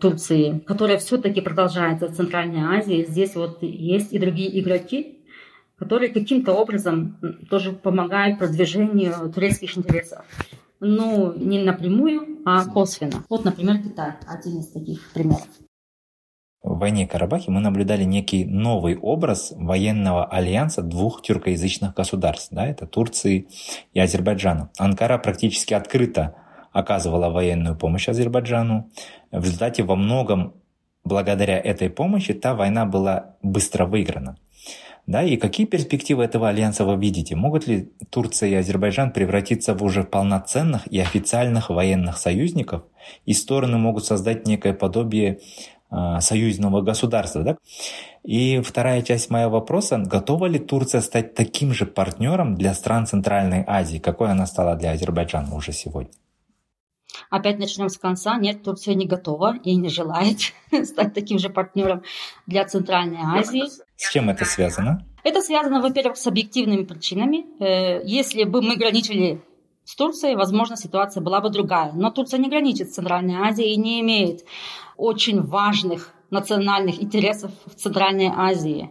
[0.00, 5.21] Турции, которая все-таки продолжается в Центральной Азии, здесь вот есть и другие игроки,
[5.78, 7.18] которые каким-то образом
[7.50, 10.24] тоже помогают продвижению турецких интересов.
[10.80, 13.24] Ну, не напрямую, а косвенно.
[13.28, 15.46] Вот, например, Китай, один из таких примеров.
[16.62, 22.48] В войне Карабахе мы наблюдали некий новый образ военного альянса двух тюркоязычных государств.
[22.52, 23.48] Да, это Турции
[23.92, 24.70] и Азербайджана.
[24.78, 26.36] Анкара практически открыто
[26.72, 28.90] оказывала военную помощь Азербайджану.
[29.32, 30.54] В результате во многом
[31.04, 34.36] благодаря этой помощи та война была быстро выиграна.
[35.06, 37.34] Да, и какие перспективы этого альянса вы видите?
[37.34, 42.84] Могут ли Турция и Азербайджан превратиться в уже полноценных и официальных военных союзников,
[43.26, 45.40] и стороны могут создать некое подобие
[45.90, 47.42] э, союзного государства?
[47.42, 47.56] Да?
[48.22, 53.64] И вторая часть моего вопроса, готова ли Турция стать таким же партнером для стран Центральной
[53.66, 56.12] Азии, какой она стала для Азербайджана уже сегодня?
[57.30, 58.36] Опять начнем с конца.
[58.38, 60.38] Нет, Турция не готова и не желает
[60.84, 62.02] стать таким же партнером
[62.46, 63.64] для Центральной Азии.
[63.96, 65.06] С чем это связано?
[65.24, 67.44] Это связано, во-первых, с объективными причинами.
[67.60, 69.40] Э, если бы мы граничили
[69.84, 71.92] с Турцией, возможно, ситуация была бы другая.
[71.92, 74.44] Но Турция не граничит с Центральной Азией и не имеет
[74.96, 78.90] очень важных национальных интересов в Центральной Азии.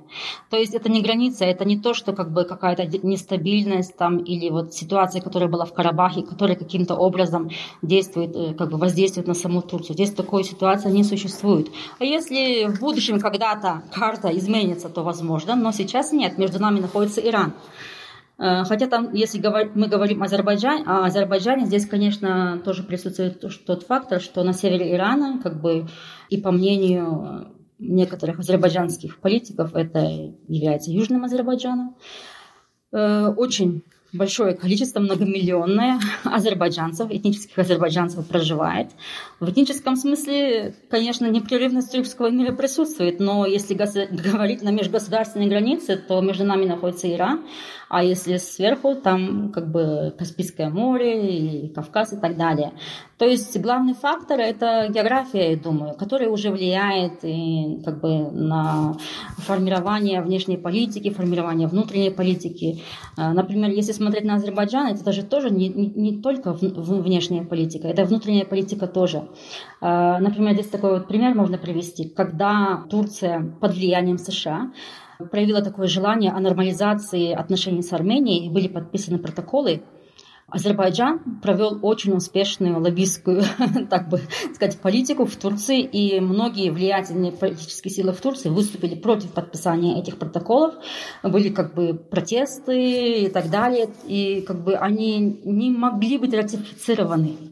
[0.50, 4.50] То есть это не граница, это не то, что как бы какая-то нестабильность там или
[4.50, 7.50] вот ситуация, которая была в Карабахе, которая каким-то образом
[7.82, 9.96] действует, э, как бы воздействует на саму Турцию.
[9.96, 11.70] Здесь такой ситуации не существует.
[12.00, 16.38] А если в будущем когда-то карта изменится, то возможно, но сейчас нет.
[16.38, 17.54] Между нами находится Иран.
[18.42, 19.40] Э, хотя там, если
[19.76, 24.94] мы говорим о Азербайджане, о Азербайджане, здесь, конечно, тоже присутствует тот фактор, что на севере
[24.94, 25.88] Ирана, как бы
[26.32, 30.00] и по мнению некоторых азербайджанских политиков, это
[30.48, 31.98] является Южным Азербайджаном.
[32.94, 38.92] Э, очень большое количество, многомиллионное азербайджанцев, этнических азербайджанцев проживает.
[39.40, 46.22] В этническом смысле, конечно, непрерывность тюркского мира присутствует, но если говорить на межгосударственной границе, то
[46.22, 47.46] между нами находится Иран,
[47.90, 52.72] а если сверху, там как бы Каспийское море, и Кавказ и так далее.
[53.18, 58.98] То есть главный фактор– это география, я думаю, которая уже влияет и, как бы, на
[59.38, 62.82] формирование внешней политики, формирование внутренней политики.
[63.18, 67.88] А, например, если смотреть на Азербайджан, это даже тоже не, не, не только внешняя политика,
[67.88, 69.28] это внутренняя политика тоже.
[69.80, 72.10] А, например, здесь такой вот пример можно привести.
[72.10, 74.72] Когда Турция под влиянием США
[75.32, 79.84] проявила такое желание о нормализации отношений с Арменией, и были подписаны протоколы,
[80.52, 83.44] Азербайджан провел очень успешную лоббистскую,
[83.90, 84.20] так бы
[84.54, 90.18] сказать, политику в Турции, и многие влиятельные политические силы в Турции выступили против подписания этих
[90.18, 90.76] протоколов.
[91.24, 97.51] Были как бы протесты и так далее, и как бы они не могли быть ратифицированы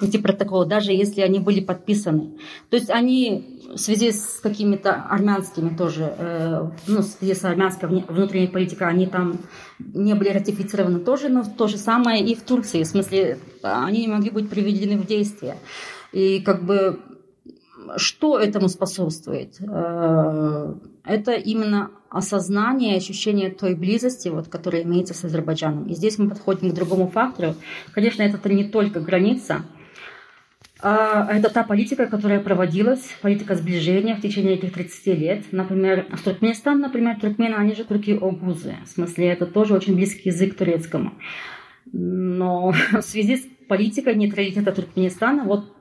[0.00, 2.32] эти протоколы, даже если они были подписаны.
[2.68, 7.88] То есть они в связи с какими-то армянскими тоже, э, ну, в связи с армянской
[7.88, 9.38] внутренней политикой, они там
[9.78, 12.82] не были ратифицированы тоже, но то же самое и в Турции.
[12.82, 15.56] В смысле, они не могли быть приведены в действие.
[16.12, 16.98] И как бы
[17.96, 19.56] что этому способствует?
[19.60, 20.74] Э,
[21.04, 25.86] это именно осознание, ощущение той близости, вот, которая имеется с Азербайджаном.
[25.86, 27.54] И здесь мы подходим к другому фактору.
[27.92, 29.62] Конечно, это не только граница,
[30.82, 35.44] а это та политика, которая проводилась, политика сближения в течение этих 30 лет.
[35.52, 38.76] Например, в Туркменистан, например, туркмены, они же турки-огузы.
[38.84, 41.12] В смысле, это тоже очень близкий язык турецкому.
[41.92, 45.72] Но в связи с политикой нейтралитета Туркменистана, вот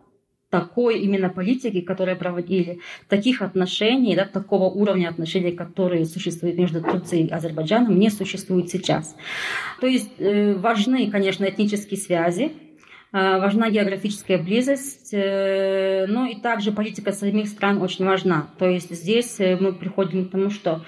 [0.49, 7.27] такой именно политики, которая проводили, таких отношений, да, такого уровня отношений, которые существуют между Турцией
[7.27, 9.15] и Азербайджаном, не существует сейчас.
[9.79, 12.51] То есть э, важны, конечно, этнические связи,
[13.11, 18.47] э, важна географическая близость, э, но и также политика самих стран очень важна.
[18.57, 20.83] То есть здесь мы приходим к тому, что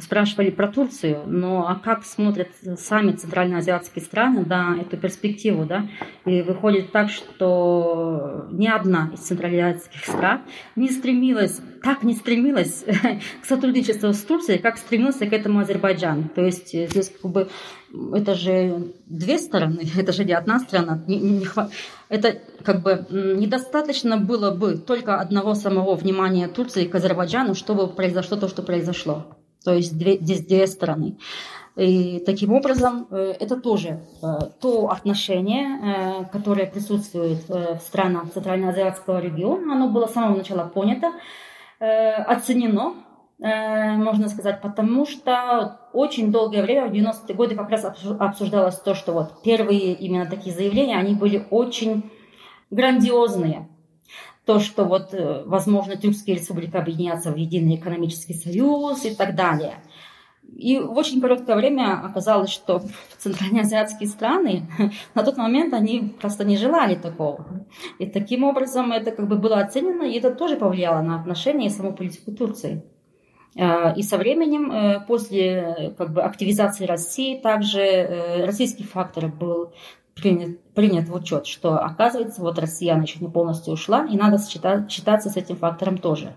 [0.00, 2.48] спрашивали про Турцию, но а как смотрят
[2.78, 5.88] сами центральноазиатские страны на эту перспективу, да?
[6.24, 10.40] И выходит так, что ни одна из центральноазиатских стран
[10.74, 12.84] не стремилась, так не стремилась
[13.42, 16.30] к сотрудничеству с Турцией, как стремился к этому Азербайджан.
[16.34, 17.50] То есть э, здесь как бы
[18.14, 21.04] это же две стороны, это же не одна страна.
[21.06, 21.46] Не, не,
[22.08, 28.38] это как бы недостаточно было бы только одного самого внимания Турции к Азербайджану, чтобы произошло
[28.38, 29.26] то, что произошло.
[29.64, 31.16] То есть две, здесь две стороны.
[31.76, 34.26] И таким образом э, это тоже э,
[34.60, 41.12] то отношение, э, которое присутствует в странах Центральноазиатского региона, оно было с самого начала понято,
[41.80, 42.94] оценено,
[43.40, 47.84] можно сказать, потому что очень долгое время, в 90-е годы как раз
[48.20, 52.08] обсуждалось то, что вот первые именно такие заявления, они были очень
[52.70, 53.66] грандиозные
[54.44, 59.76] то, что вот, э, возможно, Тюркская республика объединятся в единый экономический союз и так далее.
[60.56, 62.82] И в очень короткое время оказалось, что
[63.18, 64.68] центральноазиатские страны
[65.14, 67.66] на тот момент они просто не желали такого.
[67.98, 71.70] И таким образом это как бы было оценено, и это тоже повлияло на отношения и
[71.70, 72.82] саму политику Турции.
[73.56, 79.72] Э, и со временем, э, после как бы, активизации России, также российский фактор был
[80.14, 84.90] принят, принят в учет, что оказывается, вот Россия еще не полностью ушла, и надо считать,
[84.90, 86.36] считаться с этим фактором тоже.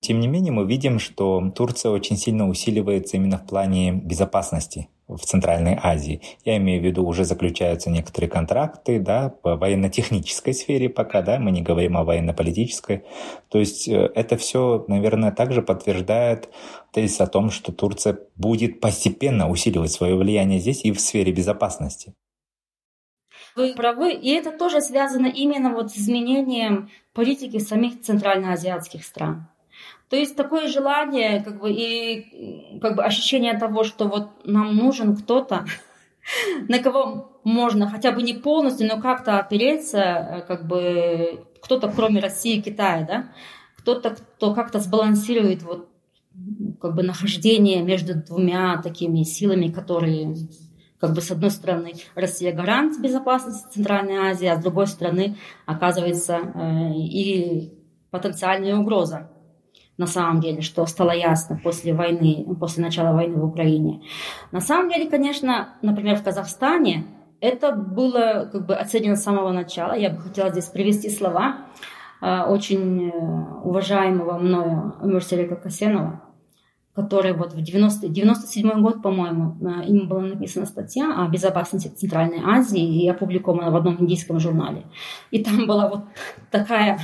[0.00, 5.20] Тем не менее, мы видим, что Турция очень сильно усиливается именно в плане безопасности в
[5.20, 6.20] Центральной Азии.
[6.44, 11.50] Я имею в виду, уже заключаются некоторые контракты, да, по военно-технической сфере пока, да, мы
[11.50, 13.04] не говорим о военно-политической.
[13.48, 16.50] То есть э, это все, наверное, также подтверждает
[16.92, 22.14] тезис о том, что Турция будет постепенно усиливать свое влияние здесь и в сфере безопасности.
[23.56, 29.46] Вы правы, и это тоже связано именно вот с изменением политики самих центральноазиатских стран.
[30.08, 35.16] То есть такое желание, как бы, и как бы ощущение того, что вот нам нужен
[35.16, 35.66] кто-то,
[36.68, 42.20] на кого можно хотя бы не полностью, но как-то опереться, э, как бы кто-то кроме
[42.20, 43.32] России и Китая, да,
[43.78, 45.88] кто-то, кто как-то сбалансирует вот
[46.80, 50.34] как бы нахождение между двумя такими силами, которые
[51.00, 55.36] как бы с одной стороны Россия гарант безопасности Центральной Азии, а с другой стороны
[55.66, 57.72] оказывается э, и
[58.10, 59.30] потенциальная угроза
[59.96, 64.02] на самом деле, что стало ясно после войны, после начала войны в Украине.
[64.50, 67.04] На самом деле, конечно, например, в Казахстане
[67.40, 69.92] это было как бы оценено с самого начала.
[69.92, 71.66] Я бы хотела здесь привести слова
[72.20, 73.12] э, очень э,
[73.62, 76.22] уважаемого мною Мурсилика Касенова,
[76.94, 83.02] который вот в 90, 97 год, по-моему, им была написана статья о безопасности Центральной Азии
[83.02, 84.84] и опубликована в одном индийском журнале.
[85.32, 86.04] И там была вот
[86.50, 87.00] такая,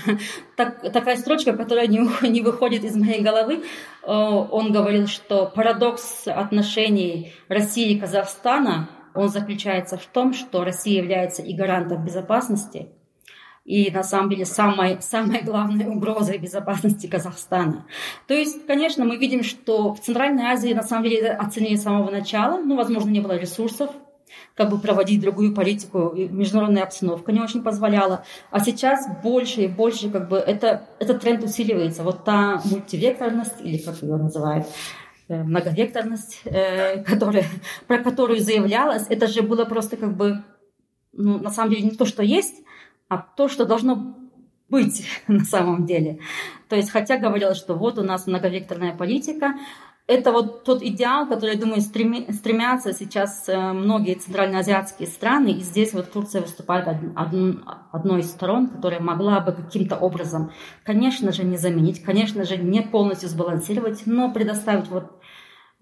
[0.57, 3.65] так, такая строчка, которая не, не выходит из моей головы.
[4.05, 11.03] Э, он говорил, что парадокс отношений России и Казахстана, он заключается в том, что Россия
[11.03, 12.91] является и гарантом безопасности–
[13.65, 17.87] и на самом деле самой, самой главной угрозой безопасности Казахстана.
[18.27, 22.11] То есть, конечно, мы видим, что в Центральной Азии на самом деле оценили с самого
[22.11, 23.91] начала, ну, возможно, не было ресурсов,
[24.55, 28.25] как бы проводить другую политику, и международная обстановка не очень позволяла.
[28.51, 32.03] А сейчас больше и больше как бы это, этот тренд усиливается.
[32.03, 34.67] Вот та мультивекторность, или как ее называют,
[35.29, 37.45] э, многовекторность, э, которая,
[37.87, 40.43] про которую заявлялось, это же было просто как бы,
[41.13, 42.63] ну, на самом деле не то, что есть,
[43.11, 44.17] а то, что должно
[44.71, 46.21] быть на самом деле.
[46.69, 49.55] То есть, хотя говорилось, что вот у нас многовекторная политика,
[50.07, 55.93] это вот тот идеал, который, я думаю, стремятся сейчас э, многие центральноазиатские страны, и здесь
[55.93, 60.51] вот Турция выступает од, од, одной из сторон, которая могла бы каким-то образом,
[60.85, 65.20] конечно же, не заменить, конечно же, не полностью сбалансировать, но предоставить вот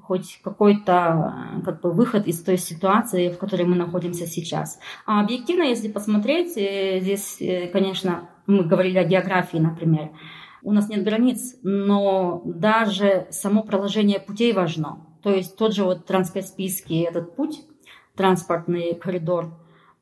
[0.09, 4.81] хоть какой-то э, как бы, выход из той ситуации, в которой мы находимся сейчас.
[5.05, 10.09] А объективно, если посмотреть, э, здесь, э, конечно, мы говорили о географии, например.
[10.63, 15.07] У нас нет границ, но даже само проложение путей важно.
[15.23, 17.61] То есть тот же вот транскаспийский этот путь,
[18.17, 19.53] транспортный коридор,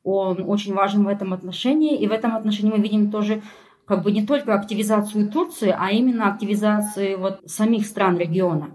[0.05, 1.97] он очень важен в этом отношении.
[1.97, 3.41] И в этом отношении мы видим тоже
[3.85, 8.69] как бы не только активизацию Турции, а именно активизацию вот самих стран региона.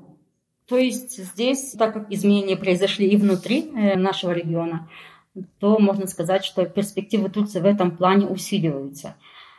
[0.68, 4.88] То есть здесь, так как изменения произошли и внутри э, нашего региона,
[5.58, 9.16] то можно сказать, что перспективы Турции в этом плане усиливаются.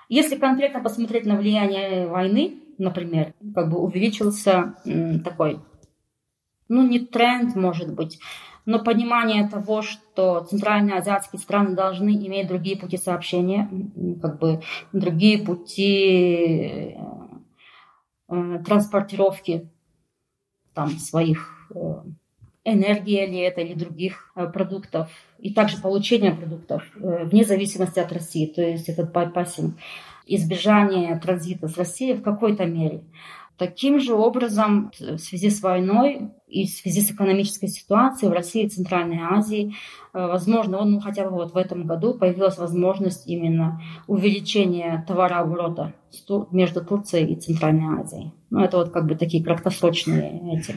[0.10, 4.76] Если конкретно посмотреть на влияние войны, например, как бы увеличился
[5.24, 5.60] такой,
[6.70, 8.20] ну не тренд, может быть,
[8.66, 13.70] но понимание того, что центральные азиатские страны должны иметь другие пути сообщения,
[14.22, 14.62] как бы
[14.94, 16.96] другие пути
[18.30, 19.70] э, транспортировки
[20.74, 21.96] там своих э,
[22.66, 25.10] энергии ли это или других э, продуктов,
[25.40, 29.76] и также получение продуктов вне зависимости от России, то есть этот bypassing,
[30.26, 33.04] избежание транзита с Россией в какой-то мере.
[33.58, 38.64] Таким же образом, в связи с войной и в связи с экономической ситуацией в России
[38.64, 39.74] и Центральной Азии,
[40.14, 45.94] э, возможно, ну, хотя бы вот в этом году появилась возможность именно увеличения товарооборота
[46.52, 48.34] между Турцией и Центральной Азией.
[48.50, 50.76] Ну, это вот как бы такие краткосрочные эти.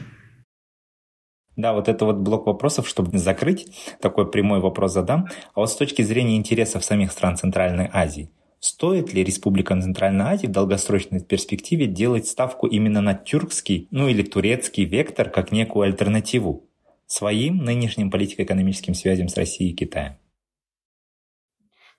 [1.55, 3.67] Да, вот это вот блок вопросов, чтобы закрыть,
[3.99, 5.25] такой прямой вопрос задам.
[5.55, 8.29] А вот с точки зрения интересов самих стран Центральной Азии,
[8.59, 14.23] Стоит ли республикам Центральной Азии в долгосрочной перспективе делать ставку именно на тюркский, ну или
[14.23, 16.67] турецкий вектор как некую альтернативу
[17.05, 20.17] своим нынешним политико-экономическим связям с Россией и Китаем?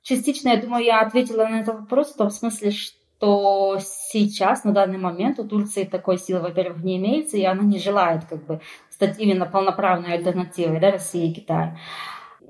[0.02, 4.98] Частично, я думаю, я ответила на этот вопрос в том смысле, что сейчас, на данный
[4.98, 9.18] момент, у Турции такой силы, во-первых, не имеется, и она не желает как бы стать
[9.20, 11.78] именно полноправной альтернативой да, России и Китая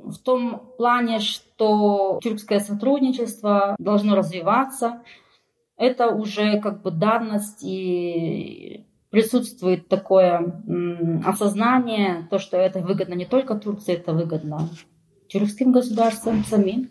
[0.05, 5.03] в том плане, что тюркское сотрудничество должно развиваться.
[5.77, 10.63] Это уже как бы данность и присутствует такое
[11.25, 14.69] осознание, то, что это выгодно не только Турции, это выгодно
[15.29, 16.91] тюркским государствам самим.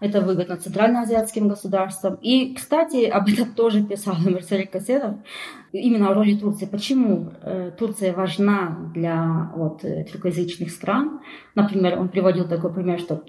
[0.00, 2.18] Это выгодно центральноазиатским государствам.
[2.20, 5.16] И, кстати, об этом тоже писал Марсель Каседов,
[5.72, 6.66] именно о роли Турции.
[6.66, 11.20] Почему э, Турция важна для вот, э, тюркоязычных стран?
[11.54, 13.22] Например, он приводил такой пример, что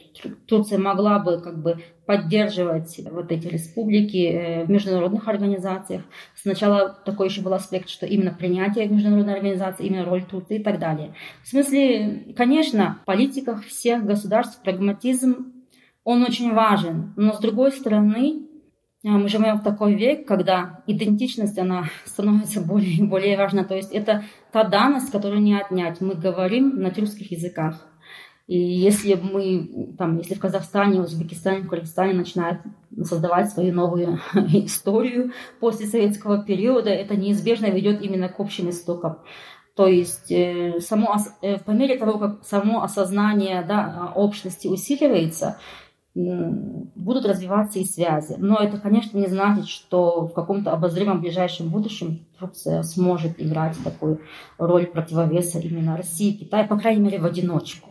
[0.45, 6.03] Турция могла бы как бы поддерживать вот эти республики э, в международных организациях.
[6.35, 10.63] Сначала такой еще был аспект, что именно принятие в международной организации, именно роль Турции и
[10.63, 11.13] так далее.
[11.43, 15.56] В смысле, конечно, в политиках всех государств прагматизм
[16.07, 17.13] он очень важен.
[17.17, 18.47] Но с другой стороны,
[19.03, 23.65] а, мы живем в такой век, когда идентичность, она становится более и более важна.
[23.65, 25.99] То есть это та данность, которую не отнять.
[25.99, 27.85] Мы говорим на тюркских языках.
[28.47, 32.61] И если мы, там, если в Казахстане, Узбекистане, Кыргызстане начинают
[33.03, 39.17] создавать свою новую историю после советского периода, это неизбежно ведет именно к общим истокам.
[39.75, 45.59] То есть э, само, э, по мере того, как само осознание да, общности усиливается,
[46.95, 48.35] будут развиваться и связи.
[48.37, 54.21] Но это, конечно, не значит, что в каком-то обозримом ближайшем будущем Турция сможет играть такую
[54.57, 57.89] роль противовеса именно России Китаю, по крайней мере, в одиночку.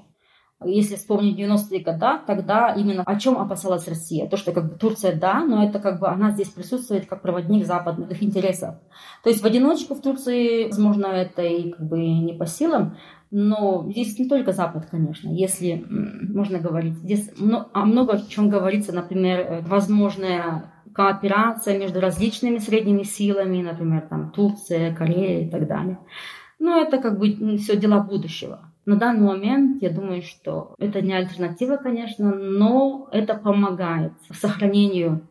[0.65, 4.27] Если вспомнить 90-е годы, тогда именно о чем опасалась Россия?
[4.27, 7.67] То, что как бы Турция, да, но это как бы она здесь присутствует как проводник
[7.67, 8.77] западных интересов.
[9.23, 12.97] То есть в одиночку в Турции, возможно, это и как бы не по силам,
[13.31, 16.95] но здесь не только Запад, конечно, если можно говорить.
[16.95, 17.31] Здесь
[17.73, 24.31] о много о чем говорится, например, э, возможная кооперация между различными средними силами, например, там
[24.31, 25.99] Турция, Корея и так далее.
[26.59, 28.73] Но это как бы все дела будущего.
[28.87, 35.29] На данный момент я думаю, что это не альтернатива, конечно, но это помогает сохранению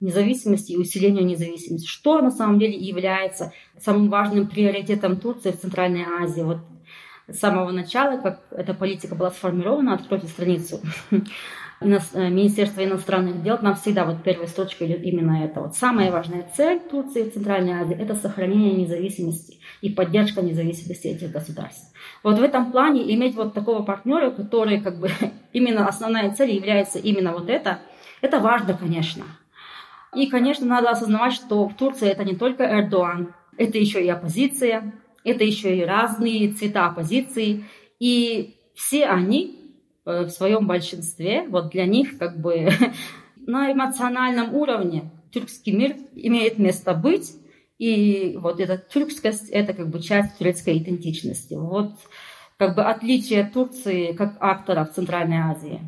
[0.00, 6.04] независимости и усилению независимости, что на самом деле является самым важным приоритетом Турции в Центральной
[6.04, 6.42] Азии.
[6.42, 6.58] Вот
[7.32, 11.20] с самого начала, как эта политика была сформирована, откройте страницу э,
[11.80, 15.60] Министерства иностранных дел, нам всегда вот первой строчкой идет именно это.
[15.60, 21.32] Вот самая важная цель Турции в Центральной Азии– это сохранение независимости и поддержка независимости этих
[21.32, 21.94] государств.
[22.22, 25.10] Вот в этом плане иметь вот такого партнера, который как бы
[25.52, 27.80] именно основная цель является именно вот это,
[28.20, 29.24] это важно, конечно.
[30.14, 34.92] И, конечно, надо осознавать, что в Турции это не только Эрдоган, это еще и оппозиция,
[35.24, 37.64] это еще и разные цвета оппозиции.
[37.98, 39.58] И все они
[40.06, 42.70] э, в своем большинстве, вот для них как бы
[43.36, 47.32] на эмоциональном уровне тюркский мир имеет место быть.
[47.78, 51.54] И вот эта тюркскость– это как бы часть турецкой идентичности.
[51.54, 51.94] Вот
[52.58, 55.80] как бы отличие Турции как актора в Центральной Азии.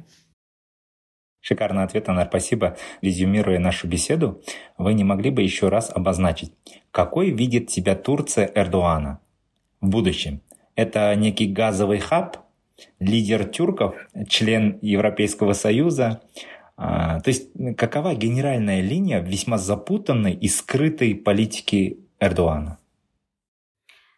[1.41, 2.77] Шикарный ответ, Анар, спасибо.
[3.03, 4.41] Резюмируя нашу беседу,
[4.79, 6.53] вы не могли бы еще раз обозначить,
[6.93, 9.22] какой видит себя Турция Эрдогана
[9.83, 10.41] в будущем?
[10.75, 12.39] Это некий газовый хаб,
[12.99, 13.95] лидер тюрков,
[14.29, 16.23] член Европейского Союза.
[16.79, 22.79] А, то есть какова генеральная линия весьма запутанной и скрытой политики Эрдогана?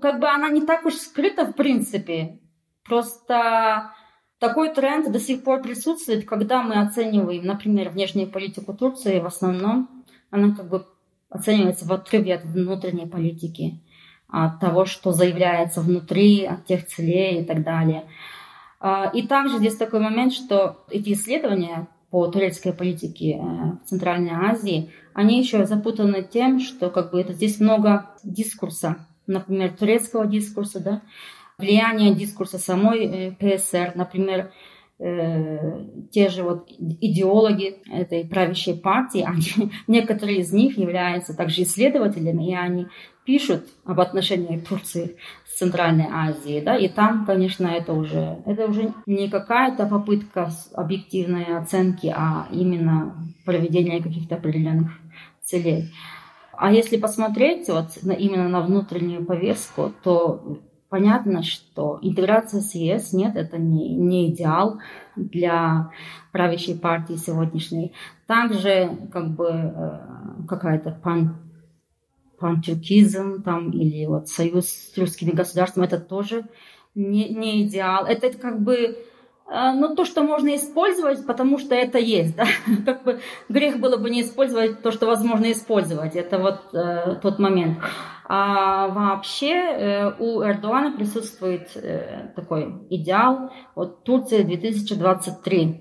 [0.01, 2.39] Как бы она не так уж скрыта в принципе.
[2.85, 3.91] Просто
[4.39, 9.89] такой тренд до сих пор присутствует, когда мы оцениваем, например, внешнюю политику Турции в основном
[10.31, 10.87] она как бы
[11.31, 13.81] оценивается в отрыве от внутренней политики,
[14.35, 18.05] от того, что заявляется внутри, от тех целей и так далее.
[18.80, 24.32] А, и также здесь такой момент, что эти исследования по турецкой политике э, в Центральной
[24.32, 30.80] Азии, они еще запутаны тем, что как бы это здесь много дискурса, например, турецкого дискурса,
[30.80, 31.03] да,
[31.57, 34.53] влияние дискурса самой э, ПСР, например,
[34.99, 42.55] те же вот идеологи этой правящей партии, они, некоторые из них являются также исследователями, и
[42.55, 42.87] они
[43.25, 45.17] пишут об отношениях Турции
[45.47, 51.57] с Центральной Азией, да, и там, конечно, это уже, это уже не какая-то попытка объективной
[51.57, 54.93] оценки, а именно проведение каких-то определенных
[55.43, 55.91] целей.
[56.53, 60.61] А если посмотреть вот на, именно на внутреннюю повестку, то
[60.95, 64.79] понятно, что интеграция с ЕС, нет, это не, не идеал
[65.17, 65.91] для
[66.31, 67.95] правящей партии сегодняшней.
[68.29, 70.01] Также как бы э,
[70.47, 71.35] какая-то пан,
[72.39, 76.45] пантюркизм там, или вот союз с русскими государствами, это тоже
[76.95, 78.07] не, не идеал.
[78.07, 78.97] Это как бы
[79.55, 82.47] э, ну, то, что можно использовать, потому что это есть, да,
[82.85, 87.39] как бы грех было бы не использовать то, что возможно использовать, это вот э, тот
[87.39, 87.79] момент.
[88.27, 95.81] А вообще э, у Эрдогана присутствует э, такой идеал вот Турция 2023.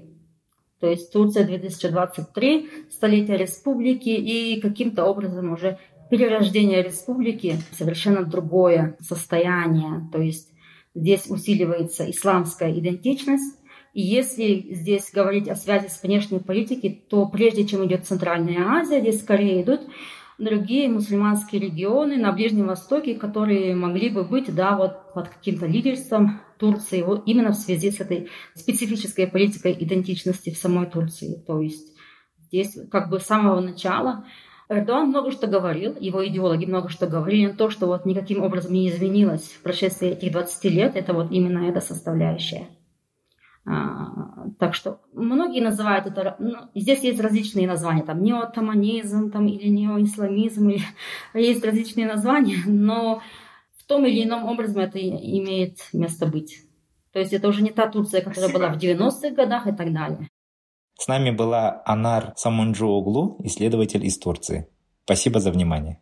[0.82, 10.10] То есть Турция 2023, столетие республики и каким-то образом уже перерождение республики совершенно другое состояние.
[10.12, 10.52] То есть
[10.94, 13.60] здесь усиливается исламская идентичность.
[13.94, 19.00] И если здесь говорить о связи с внешней политикой, то прежде чем идет Центральная Азия,
[19.00, 19.82] здесь скорее идут
[20.40, 26.42] другие мусульманские регионы на Ближнем Востоке, которые могли бы быть да, вот под каким-то лидерством
[26.58, 31.44] Турции, вот именно в связи с этой специфической политикой идентичности в самой Турции.
[31.46, 31.96] То есть
[32.48, 34.26] здесь как бы с самого начала
[34.70, 38.74] Эрдоган много что говорил, его идеологи много что говорили, но то, что вот никаким образом
[38.74, 42.70] не изменилось в прошествии этих 20 лет, это вот именно эта составляющая.
[43.66, 49.70] А, так что многие называют это, ну, здесь есть различные названия, там неотоманизм там, или
[49.70, 50.84] неоисламизм, или,
[51.34, 53.22] есть различные названия, но
[53.78, 56.58] в том или ином образом это имеет место быть.
[57.14, 58.68] То есть это уже не та Турция, которая Спасибо.
[58.68, 60.28] была в 90-х годах и так далее.
[61.00, 64.68] С нами была Анар Самунджуоглу, исследователь из Турции.
[65.06, 66.02] Спасибо за внимание.